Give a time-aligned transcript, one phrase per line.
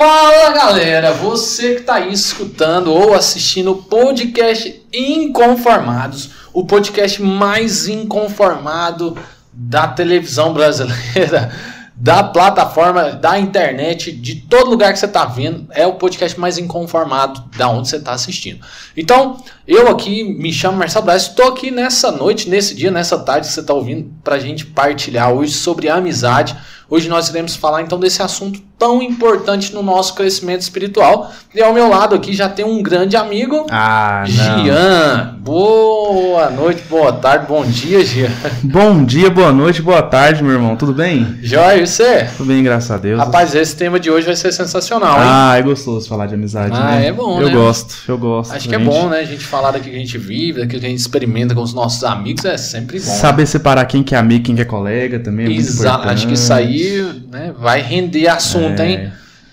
[0.00, 7.86] Fala galera, você que está aí escutando ou assistindo o podcast Inconformados, o podcast mais
[7.86, 9.14] inconformado
[9.52, 11.52] da televisão brasileira,
[11.94, 16.56] da plataforma, da internet, de todo lugar que você está vendo, é o podcast mais
[16.56, 18.64] inconformado da onde você está assistindo.
[18.96, 19.36] Então,
[19.68, 23.52] eu aqui me chamo Marcelo Braz, estou aqui nessa noite, nesse dia, nessa tarde que
[23.52, 26.56] você está ouvindo, para a gente partilhar hoje sobre amizade.
[26.90, 31.30] Hoje nós iremos falar então desse assunto tão importante no nosso crescimento espiritual.
[31.54, 35.36] E ao meu lado aqui já tem um grande amigo, ah, Gian.
[35.38, 38.30] Boa noite, boa tarde, bom dia, Gian.
[38.64, 40.76] Bom dia, boa noite, boa tarde, meu irmão.
[40.76, 41.38] Tudo bem?
[41.42, 42.28] Jóia, e você?
[42.36, 43.18] Tudo bem, graças a Deus.
[43.18, 45.24] Rapaz, esse tema de hoje vai ser sensacional, hein?
[45.26, 47.06] Ah, é gostoso falar de amizade, ah, né?
[47.06, 47.54] é bom, eu né?
[47.54, 48.54] gosto, eu gosto.
[48.54, 49.20] Acho que é bom, né?
[49.20, 51.74] A gente falar daquilo que a gente vive, daquilo que a gente experimenta com os
[51.74, 53.06] nossos amigos é sempre bom.
[53.06, 56.08] Saber separar quem que é amigo, quem que é colega também é Exato.
[56.08, 56.79] Acho que isso aí
[57.28, 59.12] né, vai render assunto, É, hein?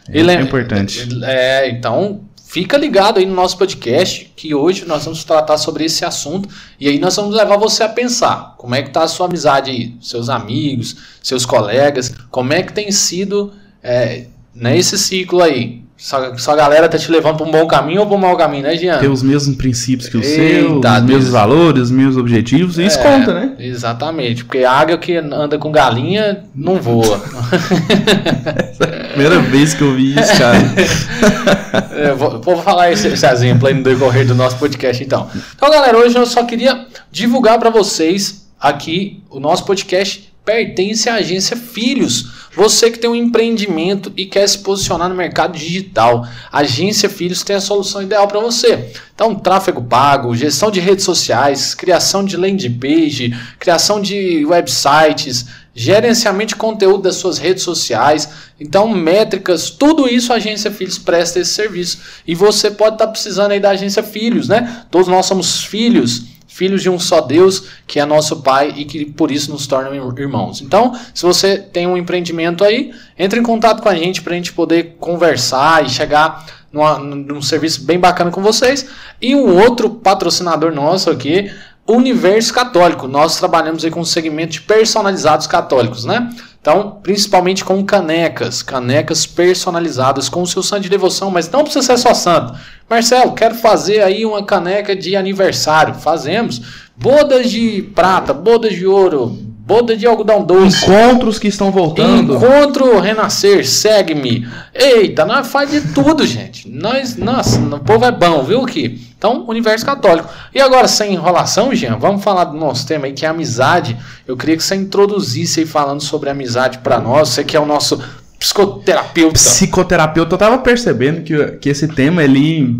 [0.09, 1.07] É, Ele é importante.
[1.23, 6.05] É, então fica ligado aí no nosso podcast que hoje nós vamos tratar sobre esse
[6.05, 6.47] assunto
[6.79, 9.69] e aí nós vamos levar você a pensar como é que tá a sua amizade
[9.69, 13.51] aí, seus amigos, seus colegas, como é que tem sido
[13.83, 15.86] é, nesse ciclo aí.
[15.97, 18.63] Sua, sua galera tá te levando para um bom caminho ou para um mau caminho,
[18.63, 18.99] né, Jean?
[18.99, 21.01] Ter os mesmos princípios que o seu, os Deus.
[21.03, 23.53] mesmos valores, os mesmos objetivos, isso É, conta, né?
[23.57, 27.19] Exatamente, porque águia que anda com galinha não voa.
[29.09, 30.57] Primeira vez que eu vi isso, cara.
[31.97, 35.27] É, vou, vou falar esse, esse exemplo aí no decorrer do nosso podcast, então.
[35.55, 41.15] Então, galera, hoje eu só queria divulgar para vocês aqui o nosso podcast pertence à
[41.15, 42.47] agência Filhos.
[42.55, 47.43] Você que tem um empreendimento e quer se posicionar no mercado digital, a agência Filhos
[47.43, 48.93] tem a solução ideal para você.
[49.13, 55.45] Então, tráfego pago, gestão de redes sociais, criação de landing page, criação de websites,
[55.75, 61.39] gerenciamento de conteúdo das suas redes sociais, então métricas, tudo isso a agência Filhos presta
[61.39, 61.99] esse serviço.
[62.25, 64.85] E você pode estar precisando aí da agência Filhos, né?
[64.89, 69.05] Todos nós somos filhos, filhos de um só Deus, que é nosso Pai e que
[69.05, 70.59] por isso nos tornam irmãos.
[70.61, 74.35] Então, se você tem um empreendimento aí, entre em contato com a gente para a
[74.35, 78.89] gente poder conversar e chegar numa, num serviço bem bacana com vocês.
[79.21, 81.51] E um outro patrocinador nosso aqui,
[81.87, 83.07] Universo Católico.
[83.07, 86.29] Nós trabalhamos aí com o segmento de personalizados católicos, né?
[86.59, 91.85] Então, principalmente com canecas, canecas personalizadas com o seu santo de devoção, mas não precisa
[91.85, 92.53] ser só santo.
[92.89, 95.93] Marcelo, quero fazer aí uma caneca de aniversário.
[95.93, 96.61] Fazemos.
[96.97, 99.37] Bodas de prata, bodas de ouro,
[99.67, 100.85] boda de algodão doce.
[100.85, 102.35] Encontros que estão voltando.
[102.37, 104.47] Encontro Renascer, segue-me.
[104.73, 106.69] Eita, nós faz de tudo, gente.
[106.69, 109.05] Nós, nossa, o povo é bom, viu aqui?
[109.17, 110.29] Então, Universo Católico.
[110.55, 113.97] E agora, sem enrolação, Jean, vamos falar do nosso tema aí, que é amizade.
[114.25, 117.29] Eu queria que você introduzisse aí falando sobre amizade para nós.
[117.29, 118.01] Você que é o nosso
[118.39, 119.33] psicoterapeuta.
[119.33, 122.79] Psicoterapeuta, eu tava percebendo que, que esse tema, ele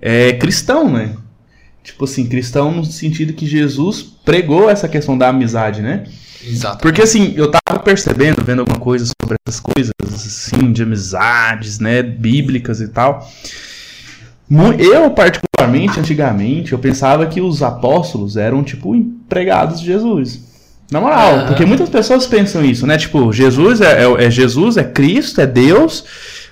[0.00, 1.14] é cristão, né?
[1.86, 6.02] Tipo assim, cristão no sentido que Jesus pregou essa questão da amizade, né?
[6.44, 6.78] Exato.
[6.78, 12.02] Porque assim, eu tava percebendo, vendo alguma coisa sobre essas coisas, assim, de amizades, né,
[12.02, 13.28] bíblicas e tal.
[14.78, 20.40] Eu, particularmente, antigamente, eu pensava que os apóstolos eram, tipo, empregados de Jesus.
[20.90, 21.46] Na moral, Aham.
[21.46, 22.96] porque muitas pessoas pensam isso, né?
[22.98, 26.04] Tipo, Jesus é, é- é Jesus, é Cristo, é Deus,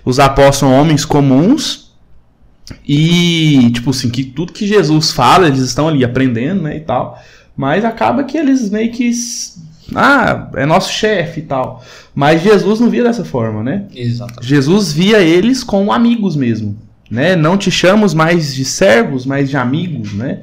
[0.04, 1.83] os apóstolos são homens comuns,
[2.86, 7.18] e, tipo assim, que tudo que Jesus fala, eles estão ali aprendendo, né, e tal.
[7.56, 9.10] Mas acaba que eles meio que.
[9.94, 11.84] Ah, é nosso chefe e tal.
[12.14, 13.84] Mas Jesus não via dessa forma, né?
[13.94, 14.46] Exatamente.
[14.46, 16.76] Jesus via eles como amigos mesmo,
[17.10, 17.36] né?
[17.36, 20.40] Não te chamamos mais de servos, mas de amigos, né?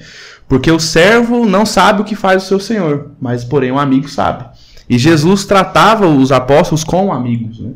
[0.48, 4.08] Porque o servo não sabe o que faz o seu senhor, mas porém o amigo
[4.08, 4.46] sabe.
[4.90, 7.72] E Jesus tratava os apóstolos como amigos, né?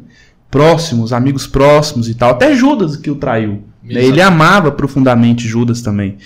[0.52, 2.32] Próximos, amigos próximos e tal.
[2.32, 3.64] Até Judas que o traiu.
[3.88, 6.18] Ele amava profundamente Judas também.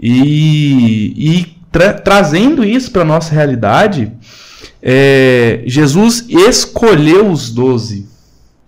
[0.00, 4.12] E, e tra- trazendo isso para nossa realidade,
[4.82, 8.06] é, Jesus escolheu os doze.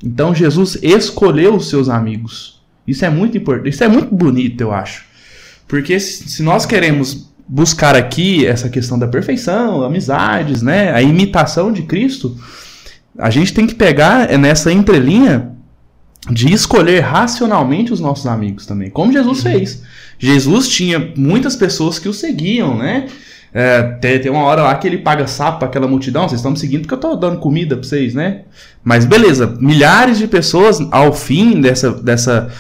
[0.03, 2.61] Então Jesus escolheu os seus amigos.
[2.87, 3.71] Isso é muito importante.
[3.71, 5.05] Isso é muito bonito, eu acho.
[5.67, 11.73] Porque se, se nós queremos buscar aqui essa questão da perfeição, amizades, né, a imitação
[11.73, 12.37] de Cristo,
[13.19, 15.56] a gente tem que pegar é, nessa entrelinha
[16.31, 19.83] de escolher racionalmente os nossos amigos também, como Jesus fez.
[20.19, 23.07] Jesus tinha muitas pessoas que o seguiam, né?
[23.55, 26.51] É, tem, tem uma hora lá que ele paga sapo para aquela multidão, vocês estão
[26.51, 28.43] me seguindo porque eu tô dando comida para vocês, né?
[28.85, 32.51] Mas beleza, milhares de pessoas ao fim dessa, dessa,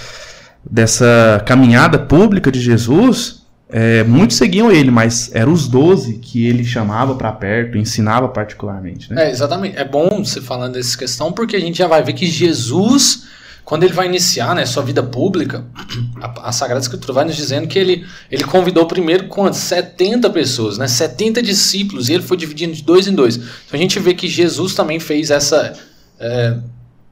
[0.68, 6.64] dessa caminhada pública de Jesus, é, muitos seguiam ele, mas eram os doze que ele
[6.64, 9.26] chamava para perto, ensinava particularmente, né?
[9.26, 9.76] É, exatamente.
[9.76, 13.26] É bom você falando dessa questão, porque a gente já vai ver que Jesus
[13.66, 15.66] quando ele vai iniciar né, sua vida pública,
[16.22, 19.58] a, a Sagrada Escritura vai nos dizendo que ele, ele convidou primeiro quantos?
[19.58, 20.86] 70 pessoas, né?
[20.86, 23.34] 70 discípulos, e ele foi dividindo de dois em dois.
[23.36, 25.76] Então a gente vê que Jesus também fez essa.
[26.18, 26.56] É,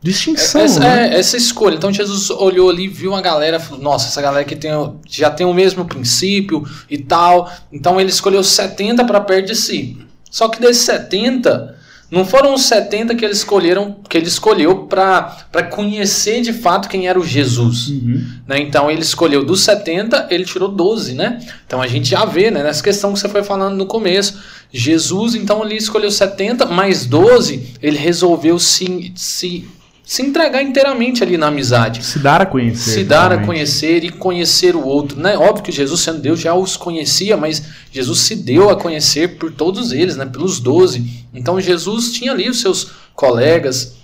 [0.00, 0.60] Distinção.
[0.60, 1.08] essa, né?
[1.08, 1.74] é, essa escolha.
[1.74, 4.70] Então Jesus olhou ali, viu uma galera, falou: Nossa, essa galera que tem,
[5.08, 7.50] já tem o mesmo princípio e tal.
[7.72, 9.98] Então ele escolheu 70 para perto de si.
[10.30, 11.74] Só que desses 70,
[12.10, 17.08] não foram os 70 que ele escolheram, que ele escolheu para conhecer de fato quem
[17.08, 17.88] era o Jesus.
[17.88, 18.24] Uhum.
[18.46, 18.60] Né?
[18.60, 21.40] Então ele escolheu dos 70, ele tirou 12, né?
[21.66, 24.38] Então a gente já vê, né, nessa questão que você foi falando no começo,
[24.72, 29.66] Jesus, então ele escolheu 70, mais 12, ele resolveu se, se,
[30.04, 32.04] se entregar inteiramente ali na amizade.
[32.04, 32.90] Se dar a conhecer.
[32.90, 33.46] Se dar a realmente.
[33.46, 35.18] conhecer e conhecer o outro.
[35.18, 35.36] Né?
[35.36, 39.50] Óbvio que Jesus, sendo Deus, já os conhecia, mas Jesus se deu a conhecer por
[39.50, 40.26] todos eles, né?
[40.26, 41.24] pelos doze.
[41.32, 43.94] Então Jesus tinha ali os seus colegas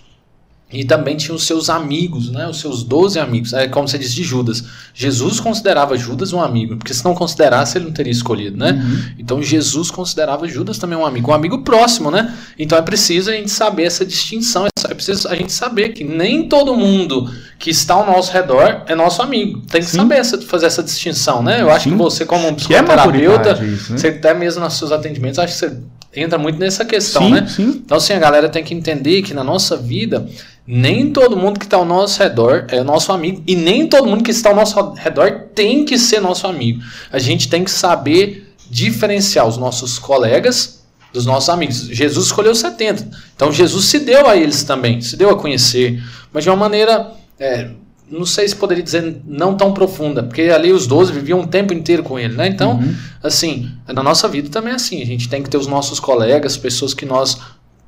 [0.73, 2.47] e também tinha os seus amigos, né?
[2.47, 3.53] os seus doze amigos.
[3.53, 4.65] É como você disse de Judas.
[4.95, 8.57] Jesus considerava Judas um amigo, porque se não considerasse, ele não teria escolhido.
[8.57, 8.73] Né?
[8.73, 9.03] Uhum.
[9.19, 12.35] Então Jesus considerava Judas também um amigo, um amigo próximo, né?
[12.59, 16.49] Então é preciso a gente saber essa distinção, é preciso a gente saber que nem
[16.49, 17.29] todo mundo
[17.59, 19.61] que está ao nosso redor é nosso amigo.
[19.71, 19.99] Tem que Sim.
[19.99, 21.61] saber essa, fazer essa distinção, né?
[21.61, 21.91] Eu acho Sim.
[21.91, 23.99] que você, como um é psicoterapeuta, isso, né?
[23.99, 25.77] você até mesmo nos seus atendimentos, acho que você
[26.15, 27.47] entra muito nessa questão, sim, né?
[27.47, 27.83] sim.
[27.85, 30.29] Então, assim, a galera tem que entender que na nossa vida,
[30.67, 33.43] nem todo mundo que está ao nosso redor é nosso amigo.
[33.47, 36.83] E nem todo mundo que está ao nosso redor tem que ser nosso amigo.
[37.13, 40.81] A gente tem que saber diferenciar os nossos colegas
[41.13, 41.89] dos nossos amigos.
[41.91, 43.09] Jesus escolheu 70.
[43.35, 46.03] Então, Jesus se deu a eles também, se deu a conhecer.
[46.33, 47.71] Mas de uma maneira, é,
[48.11, 51.73] não sei se poderia dizer não tão profunda, porque ali os 12 viviam um tempo
[51.73, 52.49] inteiro com ele, né?
[52.49, 52.95] Então, Uhum.
[53.23, 55.01] assim, na nossa vida também é assim.
[55.01, 57.39] A gente tem que ter os nossos colegas, pessoas que nós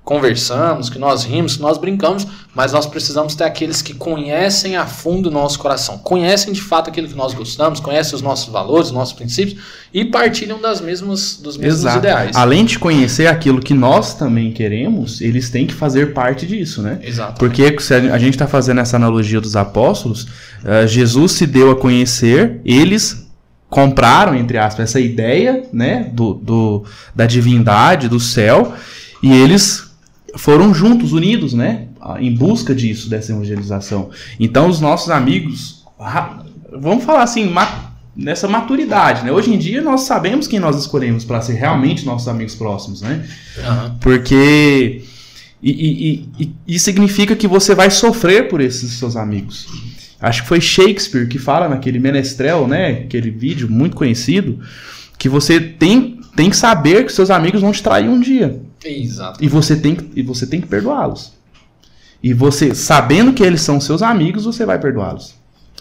[0.05, 4.85] conversamos, que nós rimos, que nós brincamos, mas nós precisamos ter aqueles que conhecem a
[4.85, 8.89] fundo o nosso coração, conhecem de fato aquilo que nós gostamos, conhecem os nossos valores,
[8.89, 9.59] os nossos princípios
[9.95, 11.99] e partilham das mesmas, dos mesmos Exato.
[11.99, 12.37] ideais.
[12.37, 16.99] Além de conhecer aquilo que nós também queremos, eles têm que fazer parte disso, né?
[17.03, 17.39] Exato.
[17.39, 20.27] Porque se a gente está fazendo essa analogia dos apóstolos,
[20.65, 23.29] eh, Jesus se deu a conhecer, eles
[23.71, 26.85] compraram, entre aspas, essa ideia né, do, do-
[27.15, 28.75] da divindade, do céu,
[29.23, 29.92] e eles
[30.37, 31.89] foram juntos, unidos, né,
[32.19, 34.11] em busca disso, dessa evangelização.
[34.41, 35.85] Então, os nossos amigos,
[36.73, 39.33] vamos falar assim, ma- nessa maturidade, né?
[39.33, 43.27] Hoje em dia nós sabemos quem nós escolhemos para ser realmente nossos amigos próximos, né?
[43.59, 43.97] Aham.
[44.01, 45.03] Porque.
[45.63, 49.69] E, e, e, e significa que você vai sofrer por esses seus amigos.
[50.21, 52.91] Acho que foi Shakespeare que fala naquele Menestrel, né?
[53.05, 54.59] Aquele vídeo muito conhecido,
[55.17, 58.61] que você tem, tem que saber que seus amigos vão te trair um dia.
[58.85, 59.43] Exato.
[59.43, 61.33] E você tem, que- e você tem que perdoá-los.
[62.23, 65.35] E você, sabendo que eles são seus amigos, você vai perdoá-los.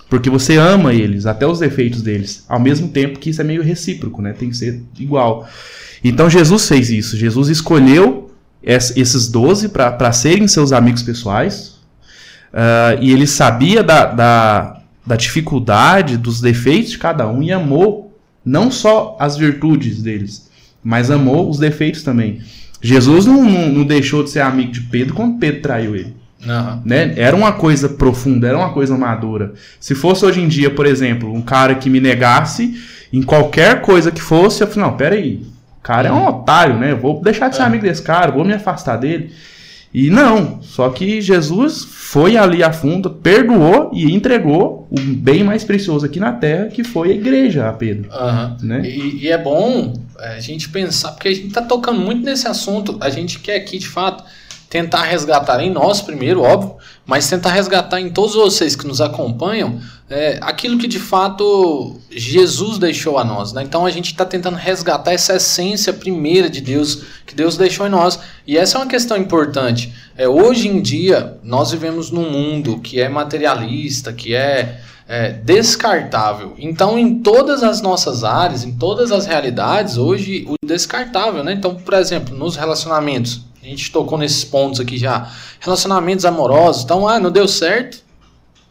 [0.09, 2.44] Porque você ama eles, até os defeitos deles.
[2.50, 4.33] Ao mesmo tempo que isso é meio recíproco, né?
[4.33, 5.48] Tem que ser igual.
[6.03, 7.15] Então Jesus fez isso.
[7.15, 8.30] Jesus escolheu
[8.62, 11.75] es- esses 12 para serem seus amigos pessoais.
[12.53, 18.11] Ah, e ele sabia da, da, da dificuldade, dos defeitos de cada um e amou
[18.46, 20.50] não só as virtudes deles,
[20.84, 22.42] mas amou os defeitos também.
[22.82, 26.16] Jesus não, não, não deixou de ser amigo de Pedro quando Pedro traiu ele.
[26.48, 26.82] Aham.
[26.84, 27.14] Né?
[27.18, 29.54] Era uma coisa profunda, era uma coisa madura.
[29.80, 32.74] Se fosse hoje em dia, por exemplo, um cara que me negasse
[33.13, 35.46] em qualquer coisa que fosse, eu falei, não, peraí,
[35.77, 36.92] o cara é um otário, né?
[36.94, 37.65] Eu vou deixar de ser É.
[37.65, 39.32] amigo desse cara, vou me afastar dele.
[39.93, 45.63] E não, só que Jesus foi ali a fundo, perdoou e entregou o bem mais
[45.63, 48.10] precioso aqui na terra, que foi a igreja a Pedro.
[48.12, 48.57] Aham.
[48.63, 48.81] Né?
[48.86, 52.48] E, e é bom é, a gente pensar, porque a gente está tocando muito nesse
[52.48, 54.24] assunto, a gente quer aqui de fato
[54.72, 59.82] tentar resgatar em nós primeiro, óbvio, mas tentar resgatar em todos vocês que nos acompanham
[60.10, 63.51] é, aquilo que de fato Jesus deixou a nós.
[63.51, 63.63] Né?
[63.63, 67.90] Então a gente está tentando resgatar essa essência primeira de Deus que Deus deixou em
[67.90, 68.18] nós.
[68.48, 69.94] E essa é uma questão importante.
[70.16, 76.54] É, hoje em dia nós vivemos num mundo que é materialista, que é é, descartável.
[76.58, 81.51] Então, em todas as nossas áreas, em todas as realidades, hoje o descartável, né?
[81.51, 85.32] Então, por exemplo, nos relacionamentos, a gente tocou nesses pontos aqui já.
[85.60, 88.03] Relacionamentos amorosos, então, ah, não deu certo,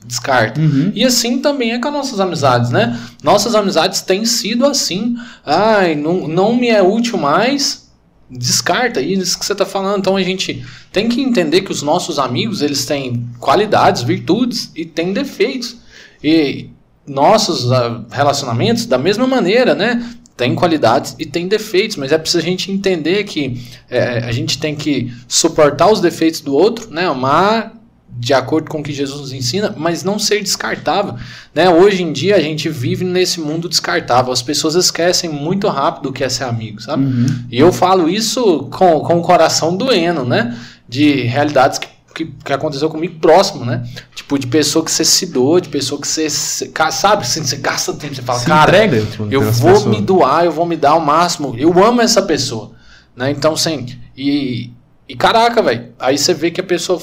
[0.05, 0.61] descarta.
[0.61, 0.91] Uhum.
[0.95, 2.99] E assim também é com as nossas amizades, né?
[3.23, 5.17] Nossas amizades têm sido assim.
[5.45, 7.89] Ai, não, não me é útil mais,
[8.31, 9.99] descarta isso que você está falando.
[9.99, 14.85] Então a gente tem que entender que os nossos amigos eles têm qualidades, virtudes e
[14.85, 15.77] têm defeitos.
[16.23, 16.71] E
[17.07, 20.15] nossos ah, relacionamentos, da mesma maneira, né?
[20.41, 24.57] Tem qualidades e tem defeitos, mas é preciso a gente entender que é, a gente
[24.57, 27.05] tem que suportar os defeitos do outro, né?
[27.05, 27.75] Amar
[28.09, 31.15] de acordo com o que Jesus nos ensina, mas não ser descartável.
[31.55, 31.69] Né?
[31.69, 34.33] Hoje em dia a gente vive nesse mundo descartável.
[34.33, 37.05] As pessoas esquecem muito rápido o que é ser amigo, sabe?
[37.05, 37.27] Uhum.
[37.51, 40.57] E eu falo isso com, com o coração doendo, né?
[40.89, 43.87] De realidades que, que, que aconteceu comigo próximo, né?
[44.15, 47.93] Tipo, de pessoa que você se doa, de pessoa que você, sabe, assim, você gasta
[47.93, 49.87] tempo, você fala, Se cara, entrega, tipo, eu vou pessoas.
[49.87, 51.55] me doar, eu vou me dar ao máximo.
[51.57, 52.73] Eu amo essa pessoa,
[53.15, 53.31] né?
[53.31, 53.87] Então, assim,
[54.17, 54.71] e,
[55.09, 57.01] e caraca, velho, aí você vê que a pessoa,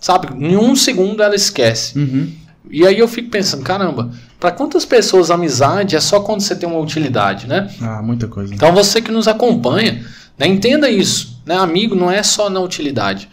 [0.00, 1.98] sabe, em um segundo ela esquece.
[1.98, 2.32] Uhum.
[2.70, 6.68] E aí eu fico pensando, caramba, pra quantas pessoas amizade é só quando você tem
[6.68, 7.70] uma utilidade, né?
[7.80, 8.54] Ah, muita coisa.
[8.54, 10.04] Então você que nos acompanha,
[10.36, 11.40] né, entenda isso.
[11.46, 11.56] Né?
[11.56, 13.28] Amigo não é só na utilidade.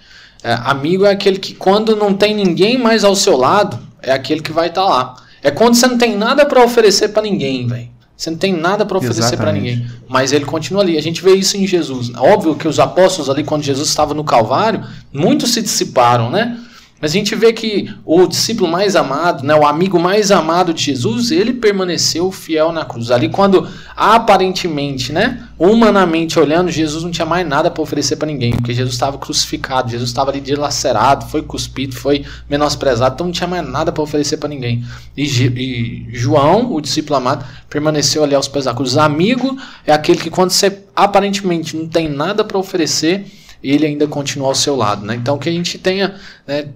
[0.46, 4.42] É, amigo é aquele que quando não tem ninguém mais ao seu lado, é aquele
[4.42, 5.16] que vai estar lá.
[5.42, 7.90] É quando você não tem nada para oferecer para ninguém, velho.
[8.16, 11.00] Você não tem nada para oferecer para ninguém, mas ele continua ali.
[11.00, 12.12] A gente vê isso em Jesus.
[12.16, 16.56] Óbvio que os apóstolos ali quando Jesus estava no Calvário, muitos se dissiparam, né?
[17.02, 20.82] Mas a gente vê que o discípulo mais amado, né, o amigo mais amado de
[20.82, 23.12] Jesus, ele permaneceu fiel na cruz.
[23.12, 28.54] Ali quando aparentemente, né, humanamente olhando, Jesus não tinha mais nada para oferecer para ninguém,
[28.54, 33.48] porque Jesus estava crucificado, Jesus estava ali dilacerado, foi cuspido, foi menosprezado, então não tinha
[33.48, 34.84] mais nada para oferecer para ninguém.
[35.18, 38.96] E, e João, o discípulo amado, permaneceu ali aos pés da cruz.
[38.98, 43.26] Amigo é aquele que quando você aparentemente não tem nada para oferecer,
[43.62, 45.16] ele ainda continua ao seu lado, né?
[45.16, 46.16] Então que a gente tenha,
[46.48, 46.70] né,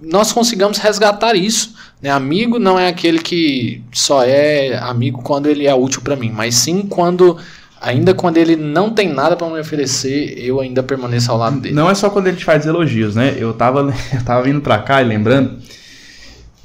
[0.00, 1.74] nós consigamos resgatar isso.
[2.02, 2.10] Né?
[2.10, 6.54] Amigo não é aquele que só é amigo quando ele é útil para mim, mas
[6.54, 7.38] sim quando,
[7.80, 11.74] ainda quando ele não tem nada para me oferecer, eu ainda permaneço ao lado dele.
[11.74, 13.34] Não é só quando ele te faz elogios, né?
[13.38, 13.80] Eu tava,
[14.12, 15.58] eu tava vindo pra cá e lembrando.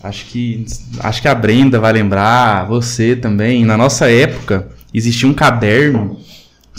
[0.01, 0.65] Acho que,
[1.01, 3.65] acho que a Brenda vai lembrar, você também.
[3.65, 6.17] Na nossa época, existia um caderno.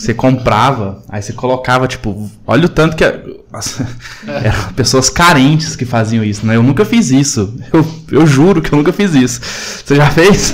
[0.00, 3.04] Você comprava, aí você colocava, tipo, olha o tanto que.
[3.52, 3.87] Nossa,
[4.26, 6.57] eram pessoas carentes que faziam isso, né?
[6.57, 7.54] Eu nunca fiz isso.
[7.71, 9.42] Eu, eu juro que eu nunca fiz isso.
[9.85, 10.52] Você já fez?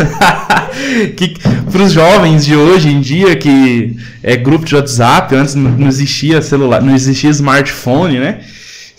[1.16, 1.34] que,
[1.70, 6.42] pros jovens de hoje em dia, que é grupo de WhatsApp, antes não não existia
[6.42, 8.40] celular, não existia smartphone, né?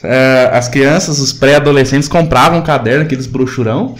[0.02, 3.96] É, as crianças, os pré-adolescentes compravam um caderno, aqueles brochurão,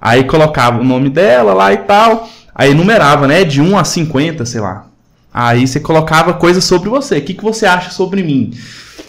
[0.00, 3.44] aí colocava o nome dela lá e tal, aí numerava, né?
[3.44, 4.89] De 1 a 50, sei lá.
[5.32, 7.18] Aí você colocava coisas sobre você.
[7.18, 8.52] O que, que você acha sobre mim?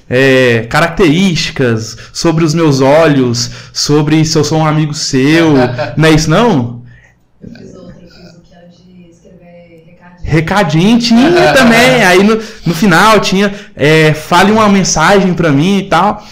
[0.10, 5.54] É, características, sobre os meus olhos, sobre se eu sou um amigo seu.
[5.98, 6.84] não é isso não?
[7.42, 10.32] Eu fiz outro, eu fiz o que era de escrever recadinho.
[10.32, 12.04] Recadinho tinha também.
[12.04, 16.24] Aí no, no final tinha é, fale uma mensagem pra mim e tal.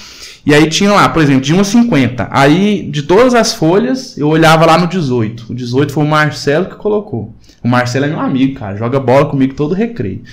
[0.50, 2.28] E aí tinha lá, por exemplo, de 1 a 50.
[2.32, 5.46] Aí, de todas as folhas, eu olhava lá no 18.
[5.52, 7.36] O 18 foi o Marcelo que colocou.
[7.64, 8.76] O Marcelo é meu amigo, cara.
[8.76, 10.24] Joga bola comigo todo recreio.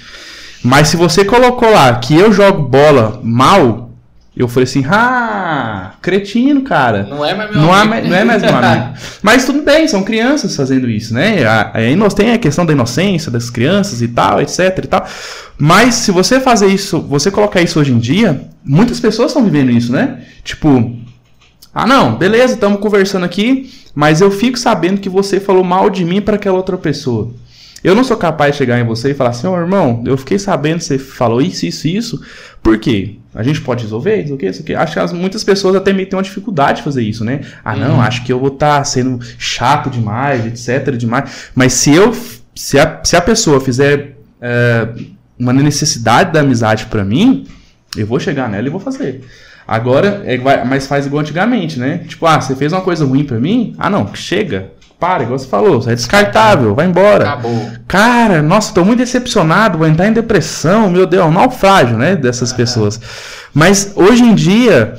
[0.64, 3.85] Mas se você colocou lá que eu jogo bola mal,
[4.36, 7.04] eu falei assim, ah, cretino, cara.
[7.04, 7.88] Não é mais meu Não, é amigo.
[7.90, 8.94] mais- não é mais meu amigo.
[9.22, 11.36] Mas tudo bem, são crianças fazendo isso, né?
[11.72, 15.06] Aí nós tem a questão da inocência das crianças e tal, etc e tal.
[15.58, 19.70] Mas se você fazer isso, você colocar isso hoje em dia, muitas pessoas estão vivendo
[19.70, 20.18] isso, né?
[20.44, 20.94] Tipo,
[21.74, 26.04] ah não, beleza, estamos conversando aqui, mas eu fico sabendo que você falou mal de
[26.04, 27.30] mim para aquela outra pessoa.
[27.86, 30.38] Eu não sou capaz de chegar em você e falar assim, ô irmão, eu fiquei
[30.40, 32.20] sabendo que você falou isso, isso, e isso.
[32.60, 33.16] Por quê?
[33.32, 34.64] A gente pode resolver isso, o quê, isso?
[34.76, 37.42] Acho que as- muitas pessoas até meio têm uma dificuldade de fazer isso, né?
[37.64, 38.00] Ah, não, Uhum.
[38.00, 41.50] acho que eu vou estar sendo chato demais, etc, demais.
[41.54, 42.12] Mas se eu,
[42.56, 44.88] se a, se a pessoa fizer é,
[45.38, 47.46] uma necessidade da amizade pra mim,
[47.96, 49.22] eu vou chegar nela e vou fazer.
[49.68, 52.02] Agora, é, mas faz igual antigamente, né?
[52.06, 53.74] Tipo, ah, você fez uma coisa ruim pra mim?
[53.78, 54.72] Ah, não, chega.
[54.98, 57.24] Para, igual você falou, é descartável, vai embora.
[57.28, 57.70] Acabou.
[57.86, 62.16] Cara, nossa, tô muito decepcionado, vou entrar em depressão, meu Deus, é um naufrágio, né,
[62.16, 62.98] dessas pessoas.
[63.52, 64.94] Mas hoje em dia,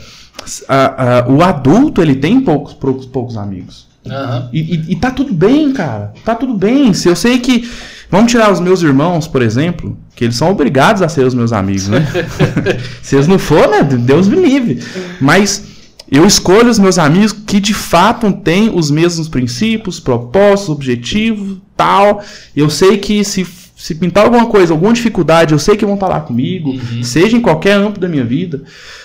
[0.70, 3.88] a- a- o adulto, ele tem poucos, poucos, poucos amigos.
[4.08, 4.50] Aham.
[4.54, 6.14] E, e- e tá tudo bem, cara.
[6.24, 6.94] Tá tudo bem.
[6.94, 7.70] Se eu sei que.
[8.10, 11.52] Vamos tirar os meus irmãos, por exemplo, que eles são obrigados a ser os meus
[11.52, 12.08] amigos, né?
[13.04, 13.84] Se eles não for, né?
[13.84, 14.82] Deus me livre.
[15.20, 15.62] Mas
[16.10, 22.22] eu escolho os meus amigos que de fato têm os mesmos princípios, propósitos, objetivos, tal.
[22.56, 26.08] Eu sei que se, se pintar alguma coisa, alguma dificuldade, eu sei que vão estar
[26.10, 27.02] lá comigo, Uhum.
[27.04, 28.64] seja em qualquer âmbito da minha vida.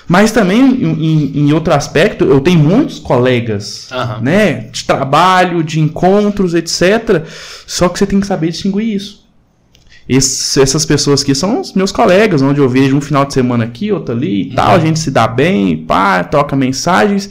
[0.09, 4.21] Mas também, em, em- outro aspecto, eu tenho muitos colegas Aham.
[4.21, 7.25] né, de trabalho, de encontros, etc.
[7.67, 9.23] Só que você tem que saber distinguir isso.
[10.09, 13.63] Esse- essas pessoas aqui são os meus colegas, onde eu vejo um final de semana
[13.65, 14.75] aqui, outro ali e tal, Uhum.
[14.75, 17.31] a gente se dá bem, pá, troca mensagens.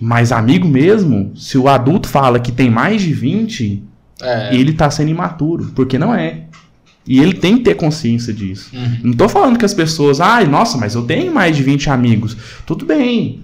[0.00, 3.82] Mas amigo mesmo, se o adulto fala que tem mais de 20,
[4.22, 4.54] É.
[4.54, 6.42] ele tá sendo imaturo, porque não é.
[7.06, 8.70] E ele tem que ter consciência disso.
[8.74, 8.98] Uhum.
[9.04, 12.36] Não tô falando que as pessoas, ai, nossa, mas eu tenho mais de 20 amigos.
[12.66, 13.40] Tudo bem.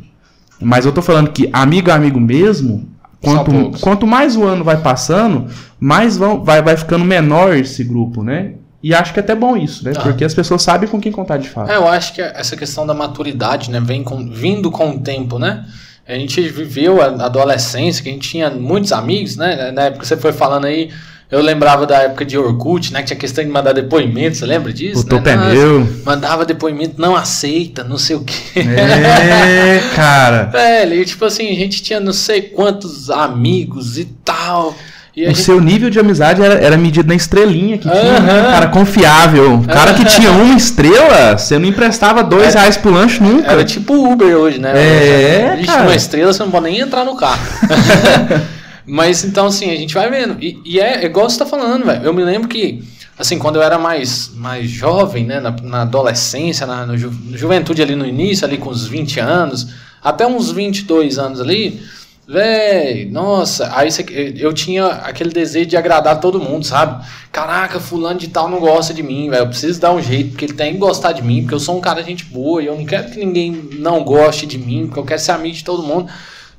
[0.60, 2.88] Mas eu tô falando que amigo é amigo mesmo,
[3.22, 5.46] quanto, quanto mais o ano vai passando,
[5.80, 8.52] mais vão, vai, vai ficando menor esse grupo, né?
[8.82, 9.92] E acho que é até bom isso, né?
[9.96, 10.00] Ah.
[10.02, 11.70] Porque as pessoas sabem com quem contar de fato.
[11.70, 15.38] É, eu acho que essa questão da maturidade, né, vem com, vindo com o tempo,
[15.38, 15.64] né?
[16.06, 19.72] A gente viveu a adolescência, que a gente tinha muitos amigos, né?
[19.72, 20.90] Na época que você foi falando aí,
[21.30, 23.00] eu lembrava da época de Orkut, né?
[23.00, 25.02] Que tinha questão de mandar depoimento, você lembra disso?
[25.02, 25.34] Botou né?
[25.34, 25.88] Nossa, pneu.
[26.04, 28.60] Mandava depoimento, não aceita, não sei o quê.
[28.60, 30.44] É, cara.
[30.52, 34.76] Velho, e tipo assim, a gente tinha não sei quantos amigos e tal.
[35.16, 38.32] O gente seu nível de amizade era, era medido na estrelinha que tinha, né?
[38.40, 38.50] Aham.
[38.52, 39.62] Cara confiável.
[39.66, 43.52] Cara que tinha uma estrela, você não emprestava dois Era- reais pro lanche nunca.
[43.52, 44.72] Era tipo Uber hoje, né?
[44.74, 45.82] É, gente cara.
[45.82, 47.40] uma estrela, você não pode nem entrar no carro.
[48.86, 50.36] Mas então, assim, a gente vai vendo.
[50.42, 52.02] E, e é, é igual você tá falando, velho.
[52.04, 52.82] Eu me lembro que,
[53.18, 55.40] assim, quando eu era mais, mais jovem, né?
[55.40, 59.68] Na, na adolescência, na, na ju- juventude ali no início, ali com uns 20 anos,
[60.02, 61.80] até uns 22 anos ali,
[62.26, 67.04] Véi, nossa, aí você- eu tinha aquele desejo de agradar todo mundo, sabe?
[67.30, 69.42] Caraca, fulano de tal não gosta de mim, velho.
[69.42, 71.76] Eu preciso dar um jeito, porque ele tem que gostar de mim, porque eu sou
[71.76, 74.86] um cara de gente boa e eu não quero que ninguém não goste de mim,
[74.86, 76.10] porque eu quero ser amigo de todo mundo.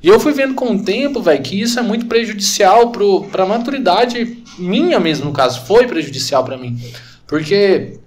[0.04, 3.44] E eu fui vendo com o tempo, velho, que isso é muito prejudicial pro, pra
[3.44, 5.62] maturidade minha mesmo, no caso.
[5.66, 6.78] Foi prejudicial pra mim.
[7.26, 7.98] Porque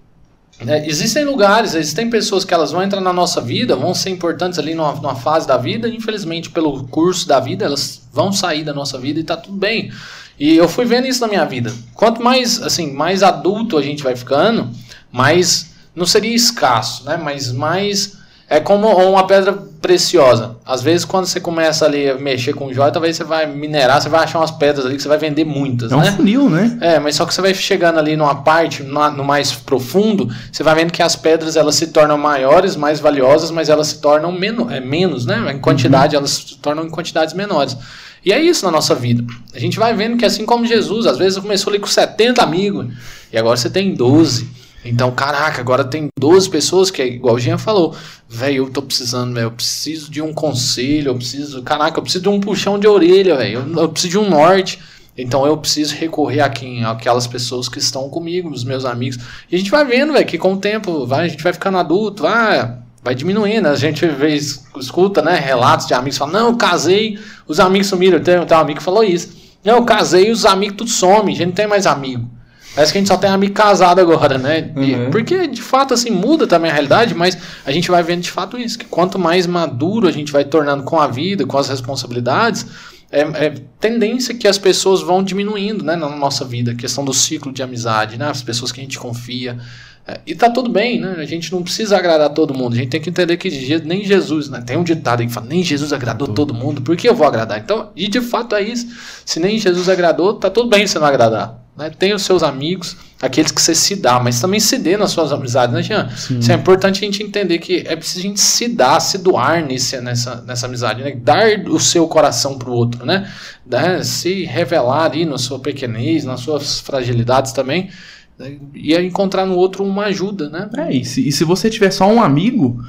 [0.61, 4.59] né, existem lugares, existem pessoas que elas vão entrar na nossa vida, vão ser importantes
[4.59, 8.75] ali numa, numa fase da vida, infelizmente pelo curso da vida, elas vão sair da
[8.75, 9.93] nossa vida e tá tudo bem.
[10.39, 11.73] E eu fui vendo isso na minha vida.
[11.95, 14.71] Quanto mais, assim, mais adulto a gente vai ficando,
[15.13, 17.17] mais não seria escasso, né?
[17.17, 18.17] Mas mais
[18.51, 20.57] é como uma pedra preciosa.
[20.65, 24.09] Às vezes quando você começa ali a mexer com joia, talvez você vai minerar, você
[24.09, 26.13] vai achar umas pedras ali que você vai vender muitas, É um né?
[26.13, 26.79] funil, né?
[26.81, 30.75] É, mas só que você vai chegando ali numa parte, no mais profundo, você vai
[30.75, 34.73] vendo que as pedras elas se tornam maiores, mais valiosas, mas elas se tornam menos,
[34.73, 35.53] é, menos, né?
[35.53, 37.77] Em quantidade, elas se tornam em quantidades menores.
[38.25, 39.23] E é isso na nossa vida.
[39.55, 42.87] A gente vai vendo que assim como Jesus, às vezes começou ali com 70 amigos,
[43.33, 44.49] e agora você tem 12.
[44.89, 47.95] Então, caraca, agora tem 12 pessoas que é igual o Jean falou.
[48.29, 49.39] Velho, eu tô precisando.
[49.39, 51.63] Eu preciso de um conselho, eu preciso.
[51.63, 53.67] Caraca, eu preciso de um puxão de orelha, velho.
[53.69, 54.79] Eu, eu preciso de um norte.
[55.17, 56.85] Então eu preciso recorrer a quem?
[56.85, 59.19] Aquelas pessoas que estão comigo, os meus amigos.
[59.51, 61.77] E a gente vai vendo, velho, que com o tempo vai, a gente vai ficando
[61.77, 63.67] adulto, vai, vai diminuindo.
[63.67, 68.21] A gente vê, escuta, né, relatos de amigos falam, não, eu casei, os amigos sumiram.
[68.21, 69.37] Tem, tem um amigo que falou isso.
[69.65, 72.38] Não, eu casei os amigos tudo somem, a gente não tem mais amigo.
[72.79, 74.71] Parece que a gente só tem amigo casado agora, né?
[74.77, 75.11] E- Uhum.
[75.11, 77.37] porque de fato assim muda também a realidade, mas
[77.67, 80.85] a gente vai vendo de fato isso, que quanto mais maduro a gente vai tornando
[80.85, 82.65] com a vida, com as responsabilidades,
[83.11, 87.13] é, é tendência que as pessoas vão diminuindo, né, na nossa vida, a questão do
[87.13, 89.59] ciclo de amizade, né, as pessoas que a gente confia.
[90.07, 91.17] É, e tá tudo bem, né?
[91.19, 92.75] A gente não precisa agradar todo mundo.
[92.75, 93.51] A gente tem que entender que
[93.85, 94.63] nem Jesus, né?
[94.65, 97.27] Tem um ditado aí que fala, nem Jesus agradou todo mundo, por que eu vou
[97.27, 97.59] agradar?
[97.59, 98.87] Então, e de fato é isso.
[99.27, 101.59] Se nem Jesus agradou, tá tudo bem você não agradar.
[101.79, 101.91] Né?
[101.97, 105.33] Tem os seus amigos, aqueles que você se dá, mas também se dê nas suas
[105.33, 106.09] amizades, né, Jean?
[106.11, 109.65] Isso é importante a gente entender que é preciso a gente se dar, se doar
[109.65, 111.13] nesse, nessa, nessa amizade, né?
[111.13, 113.31] Dar o seu coração pro outro, né?
[113.65, 114.03] Né?
[114.03, 117.91] Se revelar ali na sua pequenez, nas suas fragilidades também,
[118.37, 118.57] né?
[118.75, 120.69] e encontrar no outro uma ajuda, né?
[120.77, 122.85] É, e se, e se você tiver só um amigo,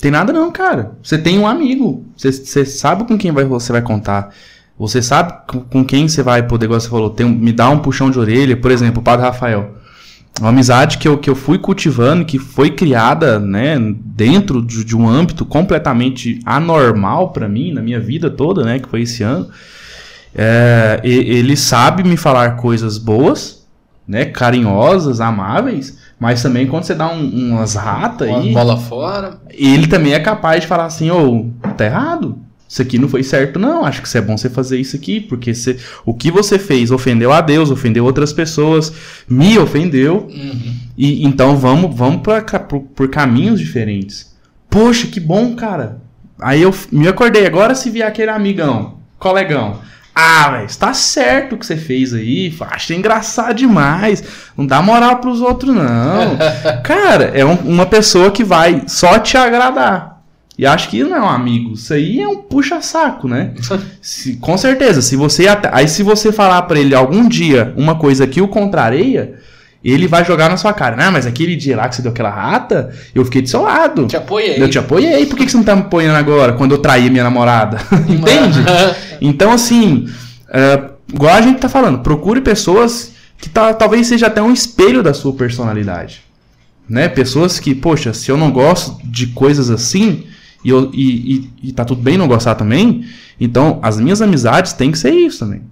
[0.00, 0.96] tem nada não, cara.
[1.00, 2.04] Você tem um amigo.
[2.16, 4.34] Você, você sabe com quem vai, você vai contar.
[4.78, 5.32] Você sabe
[5.70, 8.56] com, quem você vai poder, igual você falou, tem, me dá um puxão de orelha.
[8.56, 9.74] Por exemplo, o Padre Rafael.
[10.38, 14.94] Uma amizade que eu, que eu fui cultivando, que foi criada né, dentro de, de
[14.94, 19.48] um âmbito completamente anormal pra mim, na minha vida toda, né, que foi esse ano.
[20.34, 23.66] É, ele sabe me falar coisas boas,
[24.06, 29.38] né, carinhosas, amáveis, mas também quando você dá um- umas ratas Uma aí, bola fora.
[29.50, 31.46] ele também é capaz de falar assim, ô,
[31.78, 32.38] tá errado.
[32.68, 33.84] Isso aqui não foi certo, não.
[33.84, 36.90] Acho que isso é bom você fazer isso aqui, porque você, o que você fez
[36.90, 38.92] ofendeu a Deus, ofendeu outras pessoas,
[39.28, 40.26] me ofendeu.
[40.28, 40.74] Uhum.
[40.98, 44.34] E então vamos, vamos pra, por, por caminhos diferentes.
[44.68, 45.98] Poxa, que bom, cara.
[46.40, 47.46] Aí eu me acordei.
[47.46, 49.78] Agora se vier aquele amigão, colegão.
[50.18, 52.52] Ah, velho, tá certo o que você fez aí.
[52.70, 54.24] Achei engraçado demais.
[54.56, 56.38] Não dá moral pros outros, não.
[56.82, 60.15] cara, é um- uma pessoa que vai só te agradar.
[60.58, 61.74] E acho que não é um amigo.
[61.74, 63.52] Isso aí é um puxa-saco, né?
[64.00, 65.02] Se- com certeza.
[65.02, 69.34] Se você aí se você falar pra ele algum dia uma coisa que o contraria,
[69.84, 70.96] ele vai jogar na sua cara.
[70.96, 74.06] Não, mas aquele dia lá que você deu aquela rata, eu fiquei do seu lado.
[74.06, 74.60] Te apoiei.
[74.60, 75.26] Eu te apoiei.
[75.26, 77.78] Por que que você não tá me apoiando agora, quando eu traí minha namorada?
[78.08, 78.60] Entende?
[79.20, 80.06] Então, assim,
[80.50, 85.02] é, igual a gente tá falando, procure pessoas que tá- talvez seja até um espelho
[85.02, 86.20] da sua personalidade.
[86.88, 87.08] Né?
[87.08, 90.24] Pessoas que, poxa, se eu não gosto de coisas assim,
[90.66, 93.04] e, eu, e, e, e tá tudo bem não gostar também,
[93.40, 95.62] então as minhas amizades têm que ser isso também.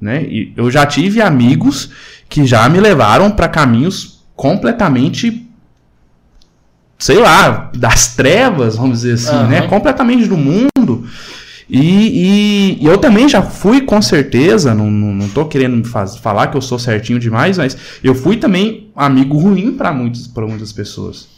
[0.00, 0.22] Né?
[0.24, 1.90] E eu já tive amigos
[2.28, 5.44] que já me levaram para caminhos completamente
[6.98, 9.46] sei lá, das trevas, vamos dizer assim, Aham.
[9.48, 9.62] né?
[9.68, 11.06] Completamente do mundo.
[11.70, 15.84] E, e- e eu também já fui, com certeza, não, não, não tô querendo me
[15.84, 20.72] faz- falar que eu sou certinho demais, mas eu fui também amigo ruim para muitas
[20.72, 21.28] pessoas.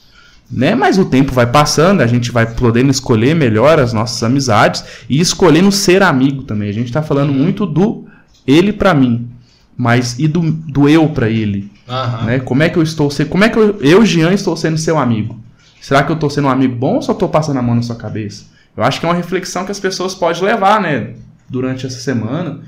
[0.51, 0.75] Né?
[0.75, 5.21] Mas o tempo vai passando, a gente vai podendo escolher melhor as nossas amizades e
[5.21, 6.69] escolhendo ser amigo também.
[6.69, 8.07] A gente tá falando muito do
[8.47, 9.29] ele para mim,
[9.77, 12.25] mas e do, do eu para ele Aham.
[12.25, 12.39] né?
[12.41, 14.99] Como é que eu estou sendo, como é que eu, eu, Jean, estou sendo seu
[14.99, 15.39] amigo?
[15.81, 17.83] Será que eu estou sendo um amigo bom ou só estou passando a mão na
[17.83, 18.45] sua cabeça?
[18.77, 21.15] Eu acho que é uma reflexão que as pessoas podem levar, né,
[21.49, 22.61] durante essa semana.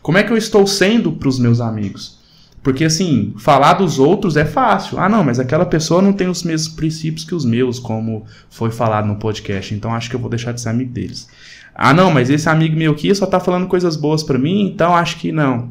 [0.00, 2.18] Como é que eu estou sendo para os meus amigos?
[2.62, 4.98] Porque assim, falar dos outros é fácil.
[4.98, 8.70] Ah, não, mas aquela pessoa não tem os mesmos princípios que os meus, como foi
[8.70, 9.74] falado no podcast.
[9.74, 11.28] Então acho que eu vou deixar de ser amigo deles.
[11.74, 14.94] Ah, não, mas esse amigo meu aqui só tá falando coisas boas para mim, então
[14.94, 15.70] acho que não.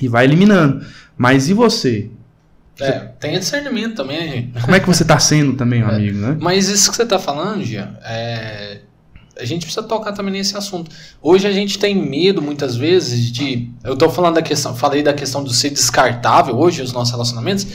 [0.00, 0.84] E vai eliminando.
[1.16, 2.10] Mas e você?
[2.80, 4.60] É, tem discernimento também, gente.
[4.62, 6.36] Como é que você tá sendo também um amigo, né?
[6.40, 8.80] Mas isso que você tá falando, Gia, é...
[9.38, 10.90] a gente precisa tocar também nesse assunto.
[11.20, 13.70] Hoje a gente tem medo, muitas vezes, de.
[13.82, 17.66] Eu tô falando da questão, falei da questão de ser descartável hoje, os nossos relacionamentos,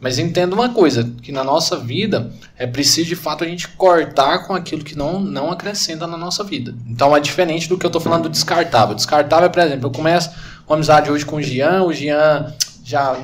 [0.00, 4.46] mas entenda uma coisa, que na nossa vida é preciso de fato a gente cortar
[4.46, 6.74] com aquilo que não, não acrescenta na nossa vida.
[6.86, 8.94] Então é diferente do que eu tô falando do descartável.
[8.94, 10.30] Descartável, por exemplo, eu começo
[10.66, 12.52] uma amizade hoje com o Gian, o Gian
[12.84, 13.18] já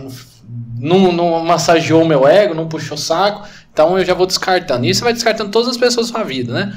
[0.76, 4.84] não, não massageou o meu ego, não puxou o saco, então eu já vou descartando.
[4.84, 6.74] E isso vai descartando todas as pessoas da sua vida, né?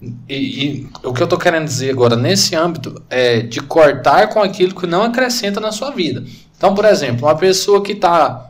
[0.00, 0.34] E,
[0.64, 4.74] e o que eu tô querendo dizer agora nesse âmbito é de cortar com aquilo
[4.74, 6.24] que não acrescenta na sua vida.
[6.56, 8.48] Então, por exemplo, uma pessoa que tá